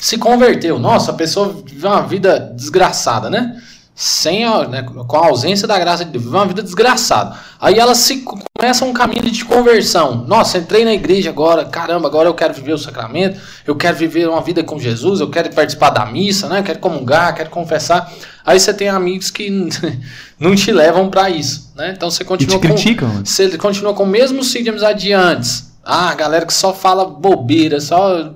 [0.00, 3.60] se converteu, nossa, a pessoa viveu uma vida desgraçada, né?
[4.00, 7.36] Sem a, né, com a ausência da graça de Deus, uma vida desgraçada.
[7.60, 8.24] Aí ela se
[8.56, 10.24] começa um caminho de conversão.
[10.24, 14.28] Nossa, entrei na igreja agora, caramba, agora eu quero viver o sacramento, eu quero viver
[14.28, 16.62] uma vida com Jesus, eu quero participar da missa, né?
[16.62, 18.08] Quero comungar, quero confessar.
[18.46, 19.50] Aí você tem amigos que
[20.38, 21.92] não te levam para isso, né?
[21.96, 23.08] Então você E continua te com criticam.
[23.08, 23.22] né?
[23.24, 25.72] você continua com o mesmo ciclo de amizade de antes.
[25.84, 28.30] Ah, galera que só fala bobeira, só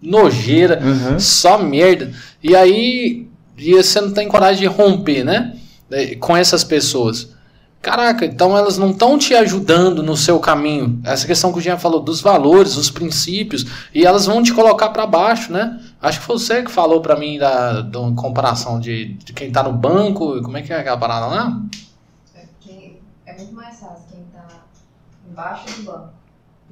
[0.00, 1.18] nojeira, Uhum.
[1.18, 2.12] só merda.
[2.42, 5.56] E aí e você não tem coragem de romper, né?
[5.90, 7.32] Eh, Com essas pessoas.
[7.80, 11.00] Caraca, então elas não estão te ajudando no seu caminho.
[11.04, 14.88] Essa questão que o Jean falou dos valores, dos princípios, e elas vão te colocar
[14.88, 15.78] para baixo, né?
[16.00, 19.62] Acho que foi você que falou para mim da, da comparação de, de quem tá
[19.62, 21.60] no banco, como é que é aquela parada lá?
[22.34, 22.90] É,
[23.26, 24.46] é muito mais fácil quem tá
[25.30, 26.14] embaixo do banco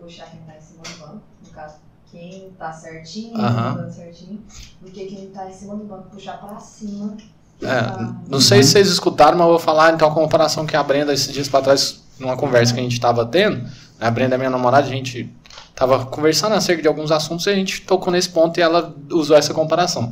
[0.03, 1.77] puxar quem tá em cima do banco, no caso,
[2.13, 4.39] quem tá certinho, andando certinho,
[4.81, 7.17] do que quem tá em cima do banco puxar pra cima.
[7.63, 10.77] É, tá- não sei se vocês escutaram, mas eu vou falar então a comparação que
[10.77, 13.57] a Brenda, esses dias pra trás, numa conversa que a gente tava tendo.
[13.63, 13.71] né,
[14.01, 15.33] A Brenda é minha namorada, a gente
[15.75, 19.37] tava conversando acerca de alguns assuntos e a gente tocou nesse ponto e ela usou
[19.37, 20.11] essa comparação.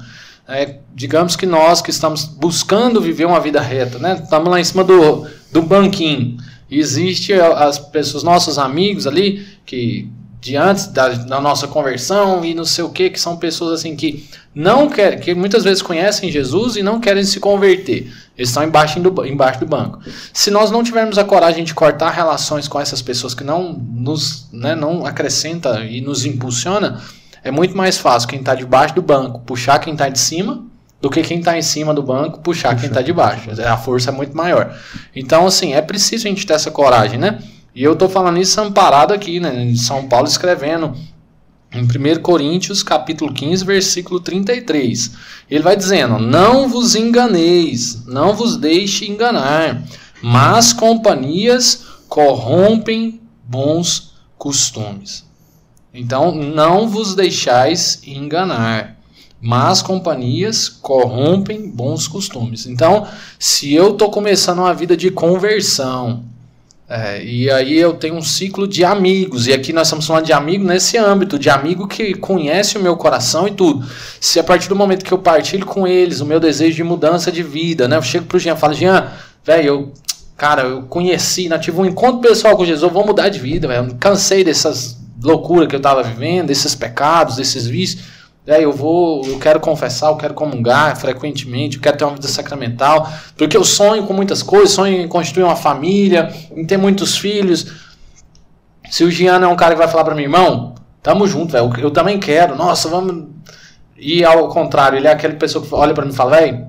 [0.49, 4.19] É, digamos que nós que estamos buscando viver uma vida reta, né?
[4.23, 6.39] Estamos lá em cima do, do banquinho.
[6.69, 10.11] E existe as pessoas, nossos amigos ali, que
[10.41, 13.95] de antes da, da nossa conversão e não sei o que, que são pessoas assim
[13.95, 18.11] que não querem, que muitas vezes conhecem Jesus e não querem se converter.
[18.37, 20.01] Eles estão embaixo do, embaixo do banco.
[20.33, 24.49] Se nós não tivermos a coragem de cortar relações com essas pessoas que não nos
[24.51, 27.03] né, não acrescenta e nos impulsiona,
[27.45, 30.65] é muito mais fácil quem está debaixo do banco puxar quem está de cima
[31.01, 33.51] do que quem está em cima do banco puxar quem está de baixo.
[33.63, 34.75] A força é muito maior.
[35.15, 37.39] Então, assim, é preciso a gente ter essa coragem, né?
[37.75, 39.63] E eu estou falando isso amparado aqui, né?
[39.63, 40.97] Em São Paulo escrevendo
[41.73, 45.13] em 1 Coríntios, capítulo 15, versículo 33.
[45.49, 49.83] Ele vai dizendo: Não vos enganeis, não vos deixe enganar,
[50.21, 55.25] mas companhias corrompem bons costumes.
[55.95, 58.97] Então, não vos deixais enganar,
[59.41, 62.67] mas companhias corrompem bons costumes.
[62.67, 63.07] Então,
[63.39, 66.25] se eu estou começando uma vida de conversão,
[66.93, 70.33] é, e aí eu tenho um ciclo de amigos, e aqui nós estamos falando de
[70.33, 73.87] amigo nesse âmbito, de amigo que conhece o meu coração e tudo.
[74.21, 77.31] Se a partir do momento que eu partilho com eles o meu desejo de mudança
[77.31, 77.97] de vida, né?
[77.97, 79.07] Eu chego pro Jean e falo, Jean,
[79.45, 79.93] velho, eu,
[80.37, 83.69] cara, eu conheci, né, tive um encontro pessoal com Jesus, eu vou mudar de vida,
[83.69, 83.95] velho.
[83.95, 88.03] Cansei dessas loucuras que eu tava vivendo, desses pecados, desses vícios.
[88.47, 92.27] É, eu vou, eu quero confessar, eu quero comungar frequentemente, eu quero ter uma vida
[92.27, 97.17] sacramental, porque eu sonho com muitas coisas, sonho em constituir uma família, em ter muitos
[97.19, 97.67] filhos.
[98.91, 101.71] Se o Giano é um cara que vai falar para mim, irmão, tamo junto, velho,
[101.79, 103.29] eu também quero, nossa, vamos.
[103.97, 106.67] E ao contrário, ele é aquela pessoa que olha para mim e fala, velho,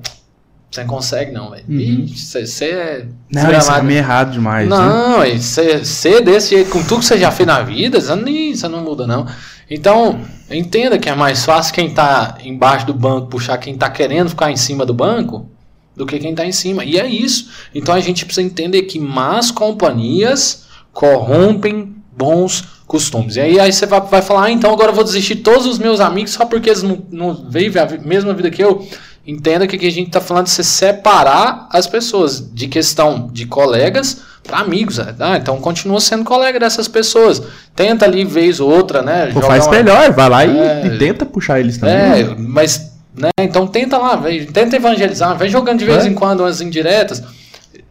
[0.69, 1.65] Você não consegue, não, velho.
[1.67, 2.05] Uhum.
[2.07, 3.05] Você é.
[3.29, 4.69] Não, isso é meio errado demais.
[4.69, 4.75] né?
[4.75, 8.67] Não, você desse jeito, com tudo que você já fez na vida, você não, você
[8.69, 9.25] não muda, não.
[9.69, 14.29] Então, entenda que é mais fácil quem tá embaixo do banco puxar quem tá querendo
[14.29, 15.49] ficar em cima do banco
[15.95, 16.83] do que quem tá em cima.
[16.83, 17.49] E é isso.
[17.73, 23.37] Então a gente precisa entender que más companhias corrompem bons costumes.
[23.37, 25.65] E aí, aí você vai, vai falar, ah, então agora eu vou desistir de todos
[25.65, 28.85] os meus amigos só porque eles não, não vivem a mesma vida que eu.
[29.25, 33.45] Entenda que aqui a gente está falando de você separar as pessoas de questão de
[33.45, 34.97] colegas para amigos.
[34.97, 35.15] né?
[35.19, 37.41] Ah, então continua sendo colega dessas pessoas.
[37.75, 39.31] Tenta ali vez ou outra, né?
[39.33, 40.85] Pô, faz uma- melhor, vai lá e, É.
[40.87, 41.95] e tenta puxar eles também.
[41.95, 46.09] é, mas, né, então tenta lá, vem, tenta evangelizar, vem jogando de vez É.
[46.09, 47.23] em quando umas indiretas,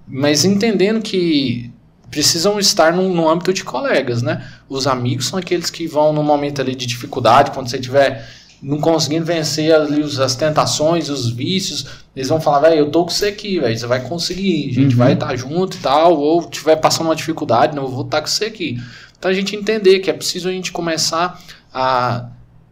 [0.06, 1.70] mas entendendo que
[2.10, 4.42] precisam estar num, num âmbito de colegas, né?
[4.68, 8.26] Os amigos são aqueles que vão num momento ali de dificuldade, quando você tiver
[8.62, 13.04] não conseguindo vencer ali os- as tentações, os vícios, eles vão falar, velho, eu tô
[13.04, 14.98] com você aqui, velho, você vai conseguir, a gente Uhum.
[14.98, 18.26] vai estar junto e tal, ou tiver passando uma dificuldade, não, eu vou estar com
[18.26, 18.78] você aqui.
[19.18, 21.40] Então a gente entender que é preciso a gente começar
[21.72, 22.26] a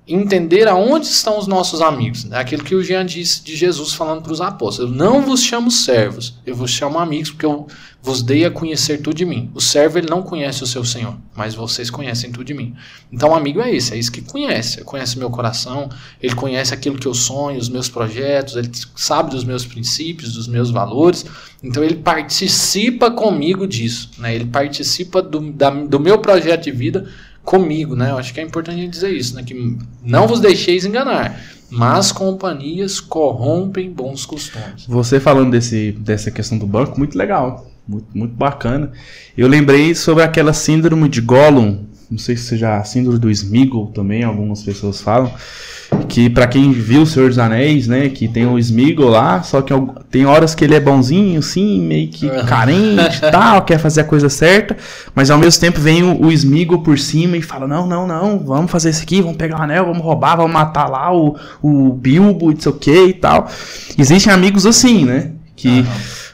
[0.09, 2.27] entender aonde estão os nossos amigos.
[2.31, 4.91] É aquilo que o Jean disse de Jesus falando para os apóstolos.
[4.91, 7.67] Eu não vos chamo servos, eu vos chamo amigos, porque eu
[8.01, 9.51] vos dei a conhecer tudo de mim.
[9.55, 12.75] O servo ele não conhece o seu Senhor, mas vocês conhecem tudo de mim.
[13.13, 14.79] Então, amigo é esse, é isso que conhece.
[14.79, 15.89] Ele conhece meu coração,
[16.23, 20.47] ele conhece aquilo que eu sonho, os meus projetos, ele sabe dos meus princípios, dos
[20.47, 21.27] meus valores.
[21.63, 24.11] Então, ele participa comigo disso.
[24.19, 24.35] Né?
[24.37, 27.07] Ele participa do, da- do meu projeto de vida
[27.49, 28.11] comigo, né?
[28.11, 29.43] Eu acho que é importante dizer isso, né?
[29.43, 34.85] Que não vos deixeis enganar, mas companhias corrompem bons costumes.
[34.87, 37.67] Você falando desse, dessa questão do banco, muito legal.
[37.89, 38.93] Muito, muito bacana.
[39.35, 41.87] Eu lembrei sobre aquela síndrome de Gollum.
[42.11, 42.83] Não sei se você já.
[42.85, 45.31] Síndrome do Smeagol também, algumas pessoas falam.
[46.07, 48.09] Que pra quem viu o Senhor dos Anéis, né?
[48.11, 49.73] Que tem o Smeagol lá, só que
[50.11, 54.05] tem horas que ele é bonzinho, assim, meio que carente e tal, quer fazer a
[54.05, 54.77] coisa certa,
[55.15, 58.39] mas ao mesmo tempo vem o, o Smeagol por cima e fala: Não, não, não,
[58.39, 61.93] vamos fazer isso aqui, vamos pegar o anel, vamos roubar, vamos matar lá o, o
[61.95, 63.49] Bilbo, não sei o que e tal.
[63.97, 65.33] Existem amigos assim, né?
[65.57, 65.85] Que.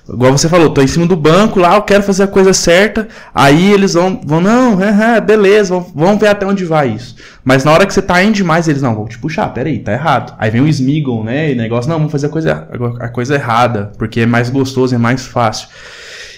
[0.07, 3.09] Igual você falou, tô em cima do banco lá, eu quero fazer a coisa certa.
[3.35, 7.17] Aí eles vão, vão não, é, é, beleza, vamos, vamos ver até onde vai isso.
[7.43, 9.93] Mas na hora que você tá indo demais, eles não, vou te puxar, peraí, tá
[9.93, 10.35] errado.
[10.39, 11.53] Aí vem o Smeagol, né?
[11.53, 12.69] E negócio, não, vamos fazer a coisa,
[13.01, 15.69] a coisa errada, porque é mais gostoso, é mais fácil.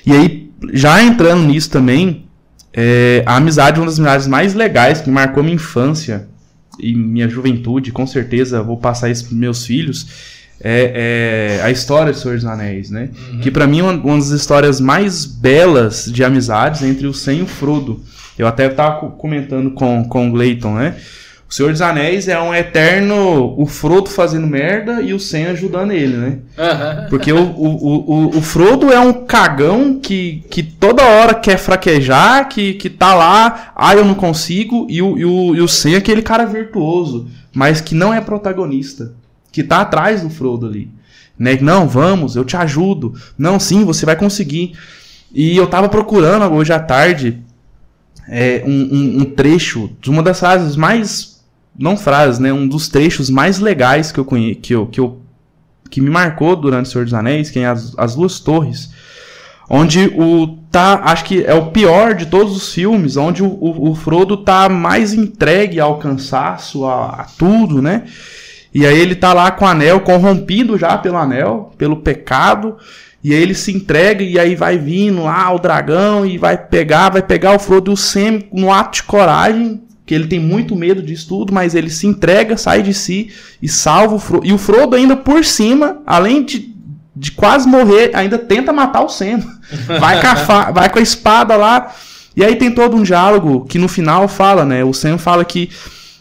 [0.07, 2.27] E aí, já entrando nisso também,
[2.73, 6.29] é, a amizade é uma das amizades mais legais que marcou minha infância
[6.79, 10.46] e minha juventude, com certeza vou passar isso pros meus filhos.
[10.61, 13.11] É, é a história do Senhor dos Anéis, né?
[13.33, 13.41] Uhum.
[13.41, 17.35] Que pra mim é uma, uma das histórias mais belas de amizades entre o Sam
[17.35, 18.01] e o Frodo.
[18.39, 20.97] Eu até tava co- comentando com, com o Gleiton, né?
[21.49, 23.55] O Senhor dos Anéis é um eterno.
[23.57, 26.39] O Frodo fazendo merda e o Sam ajudando ele, né?
[26.59, 27.07] Aham.
[27.09, 31.57] Porque o, o, o, o- o Frodo é um cagão que, que toda hora quer
[31.59, 35.69] fraquejar, que, que tá lá, ah, eu não consigo, e o, e o, e o
[35.69, 39.13] Sam é aquele cara virtuoso, mas que não é protagonista,
[39.57, 40.91] que tá atrás do Frodo ali.
[41.39, 41.57] Né?
[41.63, 43.15] Não, vamos, eu te ajudo.
[43.39, 44.75] Não, sim, você vai conseguir.
[45.33, 47.43] E eu tava procurando hoje à tarde
[48.29, 51.41] é, um, um- um trecho de uma das frases mais.
[51.79, 52.53] Não frases, né?
[52.53, 55.21] Um dos trechos mais legais que eu conheço, que eu, que eu
[55.91, 58.91] que me marcou durante o Senhor dos Anéis, que é as, as Duas Torres,
[59.71, 63.91] onde o tá, acho que é o pior de todos os filmes, onde o, o,
[63.91, 68.03] o Frodo tá mais entregue ao cansaço, a, a tudo, né?
[68.77, 72.77] E aí ele tá lá com o anel, corrompido já pelo anel, pelo pecado,
[73.25, 77.09] e aí ele se entrega e aí vai vindo lá o dragão e vai pegar,
[77.09, 80.77] vai pegar o Frodo e o Sam no ato de coragem, que ele tem muito
[80.77, 84.47] medo disso tudo, mas ele se entrega, sai de si e salva o Frodo.
[84.47, 86.71] E o Frodo ainda por cima, além de,
[87.17, 89.39] de quase morrer, ainda tenta matar o Sam.
[89.99, 91.95] Vai com, a vai com a espada lá.
[92.37, 94.85] E aí tem todo um diálogo que no final fala, né?
[94.85, 95.71] O Sam fala que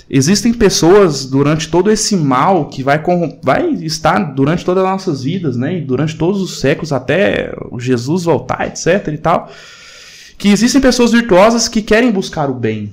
[0.09, 3.01] existem pessoas durante todo esse mal que vai,
[3.41, 5.77] vai estar durante todas as nossas vidas, né?
[5.77, 9.51] E durante todos os séculos até Jesus voltar, etc e tal.
[10.37, 12.91] Que existem pessoas virtuosas que querem buscar o bem,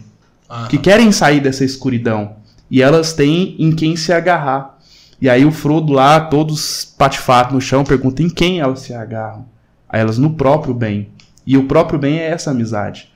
[0.68, 2.37] que querem sair dessa escuridão.
[2.70, 4.79] E elas têm em quem se agarrar.
[5.20, 9.44] E aí o Frodo lá, todos patifatos no chão, perguntam em quem elas se agarram.
[9.88, 11.11] Aí elas no próprio bem.
[11.46, 13.09] E o próprio bem é essa amizade.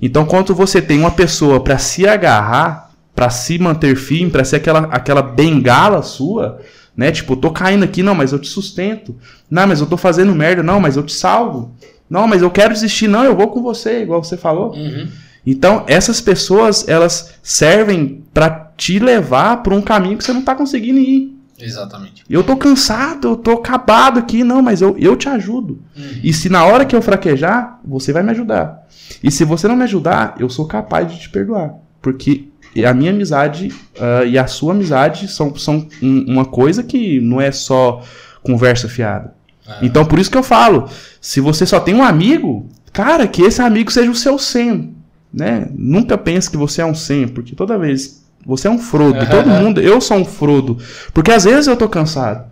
[0.00, 4.56] Então, quando você tem uma pessoa para se agarrar, para se manter firme, para ser
[4.56, 6.60] aquela, aquela bengala sua,
[6.96, 7.12] né?
[7.12, 9.16] Tipo, tô caindo aqui, não, mas eu te sustento.
[9.50, 11.72] Não, mas eu tô fazendo merda, não, mas eu te salvo.
[12.08, 14.74] Não, mas eu quero desistir, não, eu vou com você, igual você falou.
[14.74, 15.08] Uhum.
[15.46, 20.54] Então, essas pessoas, elas servem para te levar para um caminho que você não tá
[20.54, 21.34] conseguindo ir.
[21.58, 22.24] Exatamente.
[22.28, 25.80] Eu tô cansado, eu tô acabado aqui, não, mas eu, eu te ajudo.
[25.96, 26.20] Uhum.
[26.22, 28.86] E se na hora que eu fraquejar, você vai me ajudar.
[29.22, 31.74] E se você não me ajudar, eu sou capaz de te perdoar.
[32.02, 32.48] Porque
[32.82, 37.40] a minha amizade ah, e a sua amizade são, são um- uma coisa que não
[37.40, 38.02] é só
[38.42, 39.34] conversa fiada.
[39.66, 39.78] Ah.
[39.82, 40.88] Então por isso que eu falo,
[41.20, 44.94] se você só tem um amigo, cara, que esse amigo seja o seu 100,
[45.32, 45.68] né?
[45.76, 49.48] Nunca pense que você é um 100, porque toda vez você é um Frodo, todo
[49.62, 50.78] mundo, eu sou um Frodo,
[51.12, 52.44] porque às vezes eu tô cansado,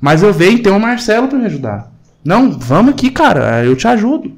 [0.00, 1.90] mas eu venho ter um Marcelo pra me ajudar.
[2.24, 4.32] Não, vamos aqui, cara, eu te ajudo.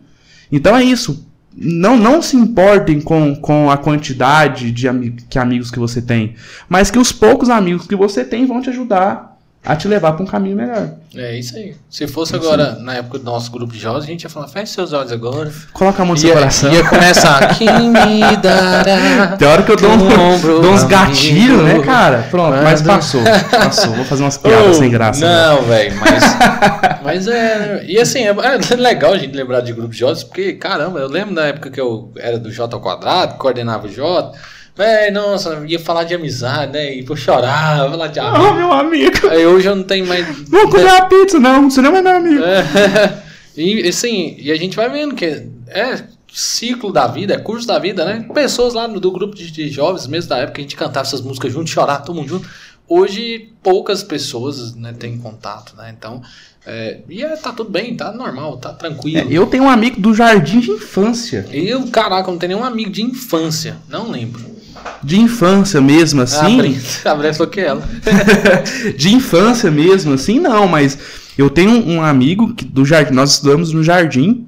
[0.53, 1.27] Então é isso.
[1.61, 6.35] Não, não se importem com, com a quantidade de ami que amigos que você tem,
[6.69, 9.30] mas que os poucos amigos que você tem vão te ajudar
[9.63, 10.89] a te levar para um caminho melhor.
[11.15, 11.77] É isso aí.
[11.91, 14.73] Se fosse agora, na época do nosso grupo de jovens, a gente ia falar, feche
[14.73, 15.53] seus olhos agora.
[15.73, 16.73] Coloca a mão no seu coração.
[16.73, 17.55] ia começar.
[17.59, 19.37] Quem me dará?
[19.37, 22.27] Tem hora que eu dou, um, ombro dou uns gatilhos, né, cara?
[22.31, 23.21] Pronto, mas Quando- passou.
[23.51, 23.93] Passou.
[23.93, 25.21] Vou fazer umas piadas Oh, sem graça.
[25.27, 26.25] Não, velho, mas.
[27.05, 27.85] mas é.
[27.87, 31.09] E assim, é, é legal a gente lembrar de grupo de J, porque, caramba, eu
[31.09, 34.33] lembro da época que eu era do J ao quadrado, coordenava o J.
[34.77, 36.95] Véi, nossa, ia falar de amizade, né?
[36.97, 38.55] E eu chorava, falar de Ah, amigo.
[38.55, 39.29] meu amigo.
[39.29, 40.25] Aí hoje eu não tenho mais.
[40.49, 41.69] Vamos comer a pizza, não.
[41.71, 42.43] Você não é meu amigo.
[42.43, 43.23] É,
[43.57, 45.25] e assim, e a gente vai vendo que
[45.69, 48.27] é ciclo da vida, é curso da vida, né?
[48.33, 51.07] Pessoas lá no- do grupo de, de jovens, mesmo da época, que a gente cantava
[51.07, 52.49] essas músicas junto, chorava todo mundo junto.
[52.89, 55.95] Hoje, poucas pessoas né, têm contato, né?
[55.97, 56.21] Então,
[56.67, 59.31] é, e é, tá tudo bem, tá normal, tá É, tranquilo.
[59.31, 61.47] eu tenho um amigo do jardim de infância.
[61.53, 64.41] Eu, caraca, não tenho nenhum amigo de infância, não lembro.
[65.03, 66.79] De infância mesmo, A assim.
[67.05, 67.83] A Brenda falou que ela.
[68.97, 70.99] de infância mesmo, assim, não, mas
[71.39, 74.47] eu tenho um amigo que- do jardim, nós estudamos no jardim,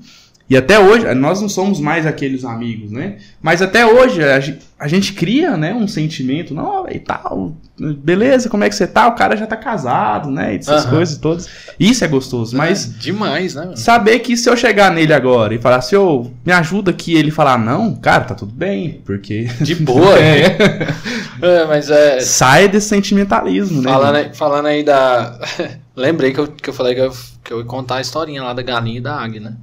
[0.53, 3.17] e até hoje, nós não somos mais aqueles amigos, né?
[3.41, 8.49] Mas até hoje a, gen- a gente cria, né, um sentimento, não, e tal, beleza,
[8.49, 9.09] como é que você tá?
[9.09, 10.55] O cara já tá casado, né?
[10.55, 10.97] E essas Aham.
[10.97, 11.49] coisas todas.
[11.81, 13.63] Isso é gostoso, mas É, demais, né?
[13.65, 13.77] mano?
[13.77, 17.31] saber que se eu chegar nele agora e falar assim, ô, me ajuda aqui, ele
[17.31, 19.45] falar, não, cara, tá tudo bem, porque.
[19.61, 20.17] De boa.
[20.21, 20.57] É.
[21.43, 22.21] É, mas é.
[22.21, 23.91] Sai desse sentimentalismo, né?
[23.91, 25.41] Falando aí, falando aí da.
[25.97, 27.13] Lembrei que eu, que eu falei que eu,
[27.43, 29.55] que eu ia contar a historinha lá da galinha e da águia, né?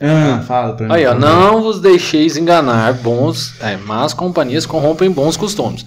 [0.00, 0.92] Ah, fala pra mim.
[0.92, 5.86] Aí, ó, não vos deixeis enganar, bons, é, más companhias corrompem bons costumes.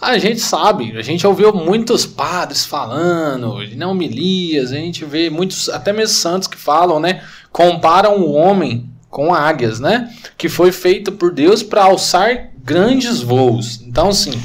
[0.00, 5.68] A gente sabe, a gente ouviu muitos padres falando, não homilias, a gente vê muitos,
[5.68, 7.20] até mesmo santos que falam, né?
[7.50, 10.08] Comparam o homem com águias, né?
[10.36, 13.80] Que foi feito por Deus para alçar grandes voos.
[13.84, 14.40] Então, assim,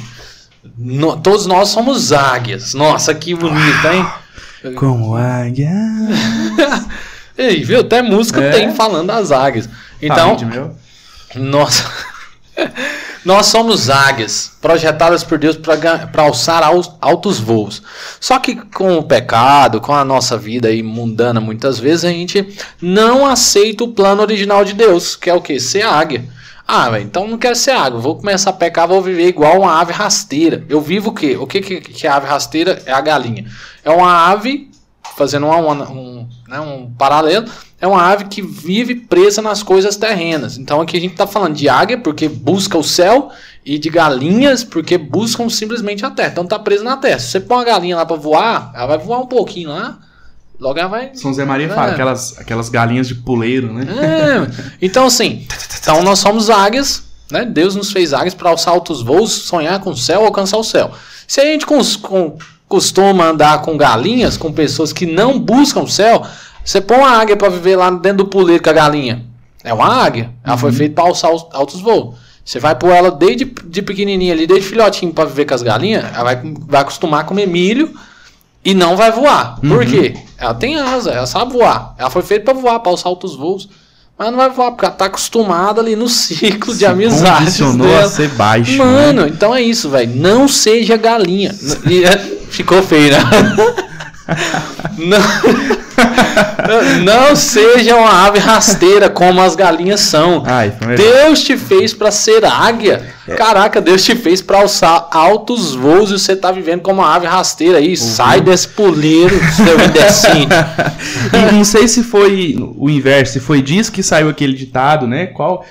[0.76, 2.74] no- todos nós somos águias.
[2.74, 4.74] Nossa, que bonito, hein?
[4.74, 5.70] Como águia.
[7.36, 7.80] E, viu?
[7.80, 8.50] Até música É?
[8.50, 9.68] tem falando das águias.
[10.00, 10.76] Então, Então, meu.
[11.36, 11.84] Nós,
[13.24, 16.62] nós somos águias, projetadas por Deus para alçar
[17.00, 17.82] altos voos.
[18.20, 22.46] Só que com o pecado, com a nossa vida aí mundana, muitas vezes a gente
[22.80, 25.58] não aceita o plano original de Deus, que é o que?
[25.58, 26.24] Ser águia.
[26.66, 29.92] Ah, então não quero ser águia, vou começar a pecar, vou viver igual uma ave
[29.92, 30.64] rasteira.
[30.68, 31.36] Eu vivo o quê?
[31.38, 32.80] O que, que, que é ave rasteira?
[32.86, 33.44] É a galinha.
[33.84, 34.70] É uma ave,
[35.16, 37.46] fazendo uma- uma- um, né, um paralelo,
[37.80, 40.56] é uma ave que vive presa nas coisas terrenas.
[40.58, 43.30] Então aqui a gente está falando de águia porque busca o céu
[43.64, 46.30] e de galinhas porque buscam simplesmente a terra.
[46.30, 47.18] Então tá presa na terra.
[47.18, 49.98] Se você põe uma galinha lá para voar, ela vai voar um pouquinho lá,
[50.58, 51.10] logo ela vai.
[51.14, 51.70] São Zé Maria É.
[51.70, 53.86] fala, aquelas, aquelas galinhas de puleiro, né?
[53.90, 55.46] É, então assim,
[55.80, 57.44] então nós somos águias, né?
[57.44, 60.90] Deus nos fez águias para alçar altos voos, sonhar com o céu, alcançar o céu.
[61.26, 62.36] Se a gente cons- com-
[62.74, 66.26] costuma andar com galinhas, com pessoas que não buscam o céu,
[66.64, 69.24] você põe uma águia para viver lá dentro do puleiro com a galinha.
[69.62, 70.32] É uma águia.
[70.42, 72.16] Ela foi feita para alçar os altos voos.
[72.44, 76.04] Você vai pôr ela desde de pequenininha ali, desde filhotinho para viver com as galinhas,
[76.04, 77.94] ela vai, vai acostumar a comer milho
[78.64, 79.60] e não vai voar.
[79.60, 80.16] Por quê?
[80.36, 81.94] Ela tem asa, ela sabe voar.
[81.96, 83.68] Ela foi feita para voar, para alçar altos voos.
[84.16, 87.38] Mas não vai voar, porque ela tá acostumada ali no ciclo de Se amizade.
[87.44, 88.78] Condicionou a ser baixo.
[88.78, 88.84] né?
[88.84, 90.12] Mano, então é isso, velho.
[90.14, 91.54] Não seja galinha.
[91.90, 92.16] E, é,
[92.50, 93.18] Ficou feio, né?
[94.96, 95.83] Não,
[97.04, 100.42] não seja uma ave rasteira como as galinhas são.
[100.46, 100.72] Ai.
[100.96, 103.14] Deus te fez pra ser águia.
[103.36, 107.26] Caraca, Deus te fez pra alçar altos voos e você tá vivendo como uma ave
[107.26, 107.96] rasteira aí.
[107.96, 110.54] Sai desse puleiro, seu indecente.
[111.32, 115.26] e não sei se foi o inverso, se foi disso que saiu aquele ditado, né?
[115.26, 115.64] Qual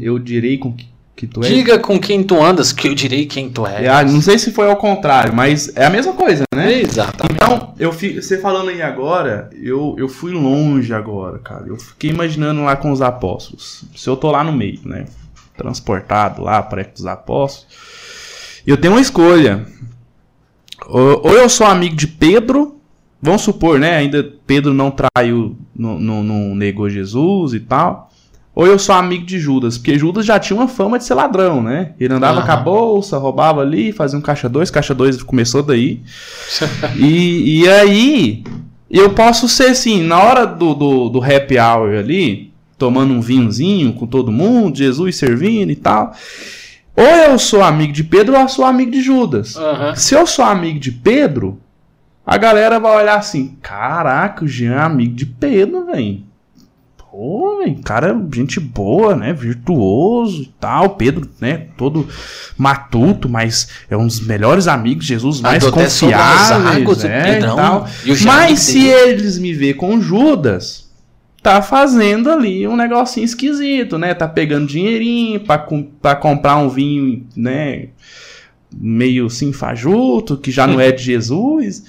[0.00, 0.89] eu direi com que,
[1.20, 1.52] que tu és.
[1.52, 3.86] Diga com quem tu andas, que eu direi quem tu és.
[3.86, 6.80] Ah, não sei se foi ao contrário, mas é a mesma coisa, né?
[6.80, 7.34] Exatamente.
[7.34, 11.66] Então, eu fi, você falando aí agora, eu, eu fui longe agora, cara.
[11.66, 13.84] Eu fiquei imaginando lá com os apóstolos.
[13.94, 15.04] Se eu tô lá no meio, né?
[15.56, 17.66] Transportado lá para os apóstolos.
[18.66, 19.66] Eu tenho uma escolha.
[20.86, 22.76] Ou, ou eu sou amigo de Pedro,
[23.20, 23.96] vamos supor, né?
[23.96, 28.09] Ainda Pedro não traiu, não, não, não negou Jesus e tal.
[28.54, 31.62] Ou eu sou amigo de Judas, porque Judas já tinha uma fama de ser ladrão,
[31.62, 31.92] né?
[32.00, 32.46] Ele andava Aham.
[32.46, 36.02] com a bolsa, roubava ali, fazia um caixa 2, caixa 2 começou daí.
[36.96, 38.44] e, e aí,
[38.90, 43.92] eu posso ser assim, na hora do, do, do happy hour ali, tomando um vinhozinho
[43.92, 46.12] com todo mundo, Jesus servindo e tal.
[46.96, 49.56] Ou eu sou amigo de Pedro ou eu sou amigo de Judas.
[49.56, 49.94] Aham.
[49.94, 51.60] Se eu sou amigo de Pedro,
[52.26, 56.29] a galera vai olhar assim: caraca, o Jean é amigo de Pedro, velho.
[57.12, 59.32] Velho, cara, gente boa, né?
[59.32, 60.90] Virtuoso e tal.
[60.90, 61.66] Pedro, né?
[61.76, 62.06] Todo
[62.56, 66.76] matuto, mas é um dos melhores amigos de Jesus, mais Andou até sobre as confiáveis,
[66.82, 67.22] águas, o né?
[67.34, 67.88] Pedrão, e tal.
[68.04, 70.88] e Mas se eles me ver com Judas,
[71.42, 74.14] tá fazendo ali um negocinho esquisito, né?
[74.14, 75.58] Tá pegando dinheirinho pra,
[76.00, 77.88] pra comprar um vinho, né?
[78.72, 81.82] Meio assim, fajuto, que já não é de Jesus.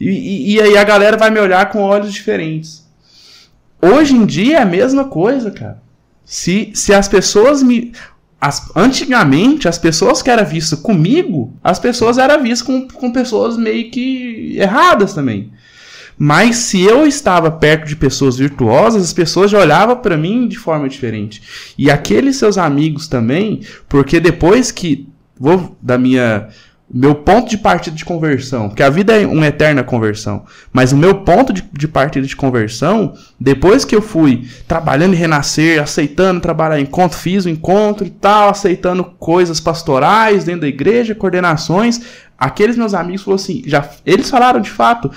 [0.00, 2.79] E, e- e aí a galera vai me olhar com olhos diferentes.
[3.80, 5.82] Hoje em dia é a mesma coisa, cara.
[6.24, 7.92] Se, se as pessoas me.
[8.40, 13.56] as- antigamente, as pessoas que eram vistas comigo, as pessoas eram vistas com, com pessoas
[13.56, 15.50] meio que erradas também.
[16.22, 20.58] Mas se eu estava perto de pessoas virtuosas, as pessoas já olhavam para mim de
[20.58, 21.40] forma diferente.
[21.78, 25.08] E aqueles seus amigos também, porque depois que
[25.38, 26.48] vou da minha
[26.92, 30.96] meu ponto de partida de conversão, porque a vida é uma eterna conversão, mas o
[30.96, 36.40] meu ponto de, de partida de conversão, depois que eu fui trabalhando em renascer, aceitando
[36.40, 42.00] trabalhar em encontro, fiz o encontro e tal, aceitando coisas pastorais dentro da igreja, coordenações,
[42.36, 45.10] aqueles meus amigos falaram assim, já, eles falaram de fato,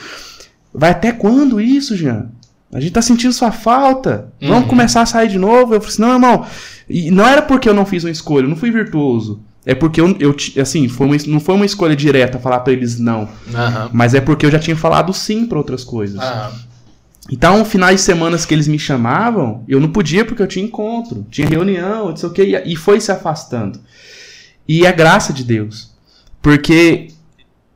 [0.71, 2.27] vai até quando isso, Jean?
[2.71, 4.33] A gente tá sentindo sua falta.
[4.41, 4.67] Vamos Uhum.
[4.67, 5.75] começar a sair de novo.
[5.75, 6.45] Eu falei assim, não, irmão.
[6.89, 9.43] E não era porque eu não fiz uma escolha, eu não fui virtuoso.
[9.65, 12.99] É porque eu, eu assim, foi uma, não foi uma escolha direta falar pra eles
[12.99, 13.29] não.
[13.53, 13.89] Aham.
[13.93, 16.19] Mas é porque eu já tinha falado sim pra outras coisas.
[16.19, 16.51] Aham.
[17.31, 21.25] Então, finais de semanas que eles me chamavam, eu não podia porque eu tinha encontro,
[21.31, 23.79] tinha reunião, não sei o que, e foi se afastando.
[24.67, 25.91] E é graça de Deus.
[26.41, 27.07] Porque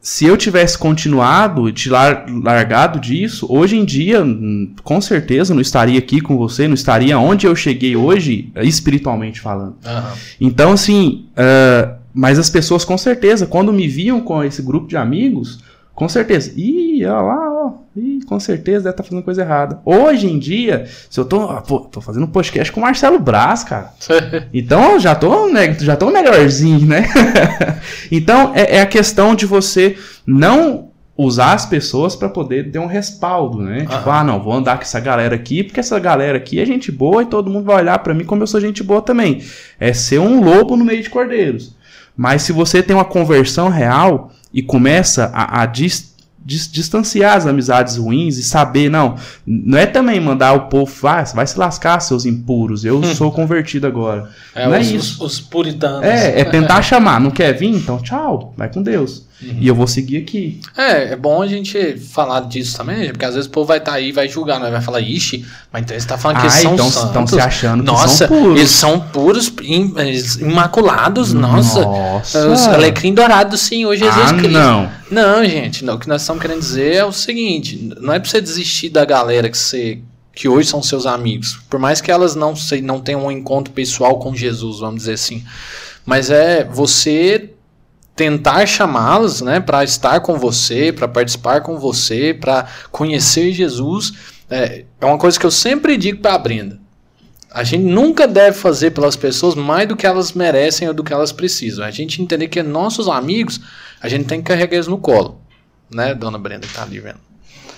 [0.10, 5.54] se eu tivesse continuado e te lar- largado disso, hoje em dia, hum, com certeza,
[5.54, 9.76] não estaria aqui com você, não estaria onde eu cheguei hoje, espiritualmente falando.
[9.86, 10.14] Aham.
[10.40, 14.96] Então, assim, ah, mas as pessoas com certeza, quando me viam com esse grupo de
[14.96, 15.60] amigos,
[15.98, 19.82] com certeza, ih, olha lá, ó, ih, com certeza deve estar fazendo coisa errada.
[19.84, 23.18] Hoje em dia, se eu tô, ah, pô, tô fazendo um podcast com o Marcelo
[23.18, 23.92] Braz, cara.
[24.54, 27.10] Então já tô, né, já tô melhorzinho, né?
[28.12, 32.86] então é, é a questão de você não usar as pessoas para poder ter um
[32.86, 33.80] respaldo, né?
[33.80, 34.20] Tipo, Aham.
[34.20, 37.24] ah, não, vou andar com essa galera aqui, porque essa galera aqui é gente boa
[37.24, 39.42] e todo mundo vai olhar para mim como eu sou gente boa também.
[39.80, 41.76] É ser um lobo no meio de cordeiros.
[42.16, 47.46] Mas se você tem uma conversão real e começa a, a dis- dis- distanciar as
[47.46, 52.00] amizades ruins e saber, não, não é também mandar o povo, ah, vai se lascar,
[52.00, 54.32] seus impuros, eu sou convertido agora.
[54.56, 55.24] É, Não é os, isso.
[55.24, 56.04] Os, os puritanos.
[56.04, 57.70] É, é tentar chamar, não quer vir?
[57.70, 59.27] Então tchau, vai com Deus.
[59.40, 59.58] Uhum.
[59.62, 60.60] E eu vou seguir aqui.
[60.76, 63.94] É, é bom a gente falar disso também, porque às vezes o povo vai estar
[63.94, 64.72] aí e vai julgar, né?
[64.72, 67.08] Vai falar, ixi, mas então você tá falando que Ah, eles são então santos.
[67.10, 68.58] estão se achando que Nossa, são puros.
[68.60, 71.82] eles são puros, im- eles- imaculados, nossa.
[71.82, 72.48] Nossa.
[72.50, 74.52] Os alecrim dourado do Senhor Jesus ah, Cristo.
[74.54, 74.90] não.
[75.12, 78.28] Não, gente, não, o que nós estamos querendo dizer é o seguinte: não é pra
[78.30, 80.00] você desistir da galera que você.
[80.34, 81.60] que hoje são seus amigos.
[81.70, 85.14] Por mais que elas não, se, não tenham um encontro pessoal com Jesus, vamos dizer
[85.14, 85.44] assim.
[86.06, 87.52] Mas é você
[88.18, 94.12] tentar chamá-los, né, para estar com você, para participar com você, para conhecer Jesus.
[94.50, 96.80] É, é uma coisa que eu sempre digo para a Brenda.
[97.52, 101.14] A gente nunca deve fazer pelas pessoas mais do que elas merecem ou do que
[101.14, 101.86] elas precisam.
[101.86, 103.62] A gente entender que nossos amigos,
[104.02, 105.40] a gente tem que carregar eles no colo.
[105.90, 107.20] Né, dona Brenda que tá ali vendo.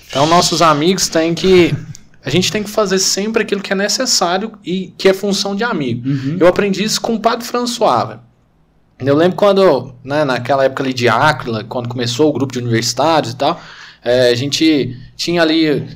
[0.08, 1.76] Então, nossos amigos têm que.
[2.24, 5.64] A gente tem que fazer sempre aquilo que é necessário e que é função de
[5.64, 6.08] amigo.
[6.08, 6.38] Uhum.
[6.40, 8.08] Eu aprendi isso com o Padre François.
[8.08, 8.28] velho.
[9.00, 13.32] Eu lembro quando, né, naquela época ali de Áquila, quando começou o grupo de universitários
[13.32, 13.60] e tal,
[14.04, 15.88] é, a gente tinha ali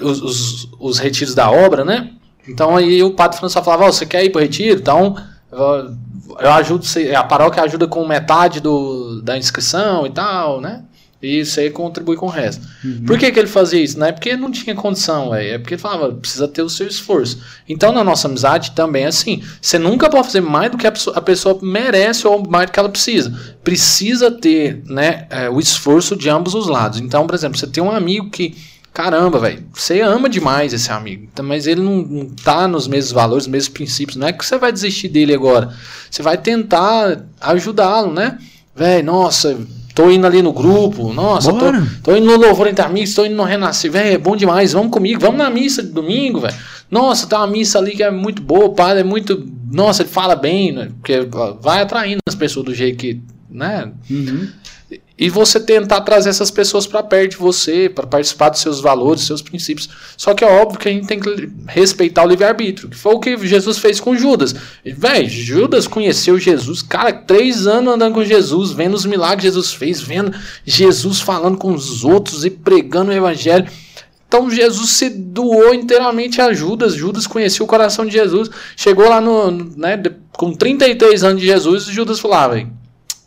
[0.00, 2.10] os, os, os retiros da obra, né?
[2.48, 4.80] Então aí o Padre François falava, ó, você quer ir pro retiro?
[4.80, 5.16] Então
[5.50, 6.84] eu, ajudo,
[7.16, 10.84] a paróquia ajuda com metade do, da inscrição e tal, né?
[11.20, 12.64] E você contribui com o resto.
[13.04, 13.98] Por que, que ele fazia isso?
[13.98, 16.86] Não é porque não tinha condição, véio, é porque ele falava, precisa ter o seu
[16.86, 17.40] esforço.
[17.68, 19.42] Então, na nossa amizade também é assim.
[19.60, 22.72] Você nunca pode fazer mais do que a pessoa, a pessoa merece ou mais do
[22.72, 23.36] que ela precisa.
[23.64, 27.00] Precisa ter né, é, o esforço de ambos os lados.
[27.00, 28.56] Então, por exemplo, você tem um amigo que,
[28.94, 33.10] caramba, velho, você ama demais esse amigo, então, mas ele não, não tá nos mesmos
[33.10, 34.16] valores, nos mesmos princípios.
[34.16, 35.74] Não é que você vai desistir dele agora.
[36.08, 38.38] Você vai tentar ajudá-lo, né?
[38.76, 39.58] Velho, nossa,
[39.98, 41.72] tô indo ali no grupo, nossa, tô,
[42.04, 44.92] tô indo no Louvor Entre Amigos, tô indo no Renascer, velho, é bom demais, vamos
[44.92, 46.54] comigo, vamos na missa de domingo, velho.
[46.88, 50.08] Nossa, tem uma missa ali que é muito boa, o padre é muito, nossa, ele
[50.08, 50.88] fala bem, né?
[50.94, 51.26] porque
[51.60, 53.20] vai atraindo as pessoas do jeito que,
[53.50, 53.90] né?
[54.08, 54.46] Uhum.
[55.18, 59.24] E você tentar trazer essas pessoas para perto de você, para participar dos seus valores,
[59.24, 59.88] seus princípios.
[60.16, 63.18] Só que é óbvio que a gente tem que respeitar o livre-arbítrio, que foi o
[63.18, 64.54] que Jesus fez com Judas.
[64.84, 69.72] Véi, Judas conheceu Jesus, cara, três anos andando com Jesus, vendo os milagres que Jesus
[69.72, 70.32] fez, vendo
[70.64, 73.68] Jesus falando com os outros e pregando o evangelho.
[74.28, 76.94] Então Jesus se doou inteiramente a Judas.
[76.94, 78.50] Judas conhecia o coração de Jesus.
[78.76, 80.00] Chegou lá no, né,
[80.32, 82.66] com 33 anos de Jesus, Judas falou: ah,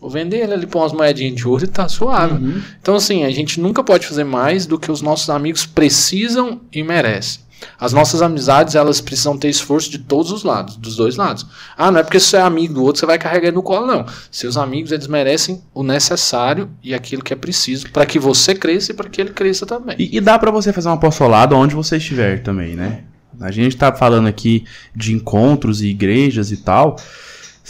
[0.02, 2.43] vou vender ele ali por umas moedinhas de ouro e tá suave.
[2.43, 2.62] Uhum.
[2.82, 6.82] Então, assim, a gente nunca pode fazer mais do que os nossos amigos precisam e
[6.82, 7.41] merecem.
[7.80, 11.45] As nossas amizades, elas precisam ter esforço de todos os lados, dos dois lados.
[11.78, 13.86] Ah, não é porque você é amigo do outro, você vai carregar ele no colo,
[13.86, 14.04] não.
[14.32, 18.91] Seus amigos, eles merecem o necessário e aquilo que é preciso para que você cresça
[18.91, 19.95] e para que ele cresça também.
[19.99, 23.04] E, e dá pra você fazer um apostolado onde você estiver também, né?
[23.39, 26.95] A gente tá falando aqui de encontros e igrejas e tal.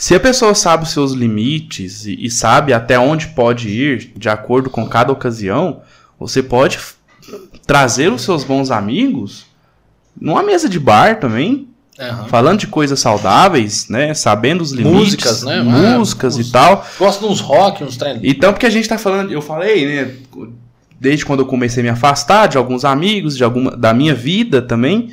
[0.02, 4.28] Se a pessoa sabe os seus limites e, e sabe até onde pode ir, de
[4.28, 5.80] acordo com cada ocasião,
[6.18, 6.76] você pode
[7.64, 9.46] trazer os seus bons amigos
[10.20, 11.68] numa mesa de bar também,
[12.00, 12.24] Aham.
[12.26, 14.12] falando de coisas saudáveis, né?
[14.12, 15.62] Sabendo os limites, Músicas, né?
[15.62, 16.86] músicas Ah, e tal.
[16.98, 18.22] Gosto de uns rock, uns treinos.
[18.24, 20.14] Então, porque a gente tá falando, eu falei, né?
[20.98, 24.60] Desde quando eu comecei a me afastar de alguns amigos, de alguma da minha vida
[24.60, 25.10] também,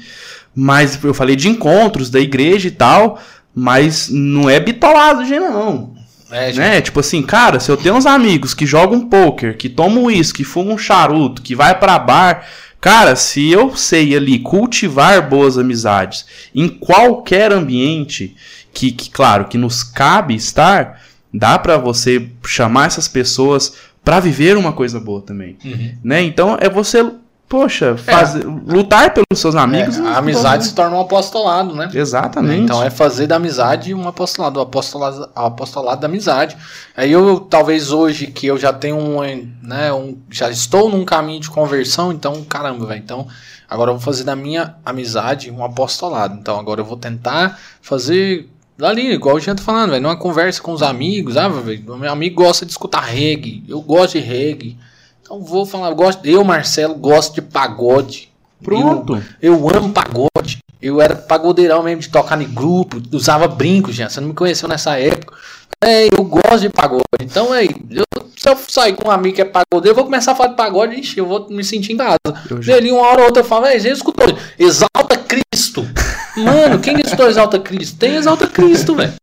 [0.55, 3.19] mas eu falei de encontros da igreja e tal,
[3.59, 5.93] mas não é bitolado, gente, não.
[6.31, 6.81] É, gente, Né?
[6.81, 10.43] Tipo assim, cara, se eu tenho uns amigos que jogam poker, que tomam uísque, que
[10.43, 12.45] fumam um charuto, que vai pra bar,
[12.79, 18.35] cara, se eu sei ali cultivar boas amizades em qualquer ambiente
[18.73, 21.01] que, que claro, que nos cabe estar,
[21.33, 23.73] dá pra você chamar essas pessoas
[24.05, 25.93] pra viver uma coisa boa também, Uhum.
[26.03, 26.21] né?
[26.21, 27.03] Então é você,
[27.49, 29.97] poxa, fazer, lutar pelos seus amigos.
[29.97, 31.89] É, a amizade se torna um apostolado, né?
[31.91, 32.61] Exatamente.
[32.61, 36.55] Então é fazer da amizade um apostolado, o apostolado, apostolado da amizade.
[36.95, 39.19] Aí eu talvez hoje que eu já tenho um,
[39.63, 43.01] né, um, já estou num caminho de conversão, então caramba, velho.
[43.03, 43.27] Então
[43.67, 46.37] agora eu vou fazer da minha amizade um apostolado.
[46.39, 48.47] Então agora eu vou tentar fazer
[48.79, 52.11] ali, igual o Jean tá falando, velho, numa conversa com os amigos, ah, velho, meu
[52.11, 54.77] amigo gosta de escutar reggae, eu gosto de reggae.
[55.29, 58.31] Então vou falar, eu gosto, eu Marcelo gosto de pagode.
[58.63, 59.23] Pronto.
[59.39, 60.57] Eu, eu amo pagode.
[60.81, 64.11] Eu era pagodeirão mesmo de tocar em grupo, usava brinco, gente.
[64.11, 65.35] Você não me conheceu nessa época.
[65.83, 67.03] É, eu gosto de pagode.
[67.21, 68.03] Então, é, eu,
[68.35, 70.55] se eu sair com um amigo que é pagodeiro, eu vou começar a falar de
[70.55, 72.17] pagode, ixi, eu vou me sentir em casa.
[72.61, 74.25] Já- Dele, uma hora ou outra, eu falo, velho, você escutou?
[74.57, 75.85] Exalta Cristo.
[76.43, 77.97] Mano, quem escutou Exalta Cristo?
[77.97, 79.13] Tem Exalta Cristo, velho.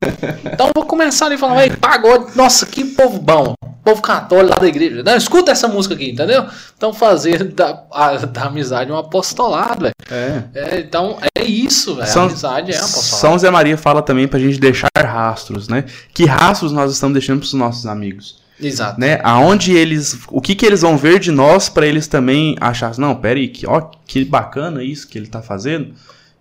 [0.45, 3.55] Então eu vou começar ali e falar, velho, pagode, nossa, que povo bom.
[3.85, 5.03] Povo católico lá da igreja.
[5.05, 6.45] Não, escuta essa música aqui, entendeu?
[6.77, 9.93] Então fazer da, a- da amizade um apostolado, velho.
[10.11, 10.43] É.
[10.55, 12.21] É, então é isso, velho.
[12.23, 13.17] Amizade é um apostolado.
[13.21, 15.85] São Zé Maria fala também pra gente deixar rastros, né?
[16.13, 18.99] Que rastros nós estamos deixando pros nossos amigos, Exato.
[18.99, 19.21] né?
[19.23, 23.15] Aonde eles, o que que eles vão ver de nós pra eles também achar, não,
[23.15, 25.95] pera aí, que, ó, que bacana isso que ele tá fazendo.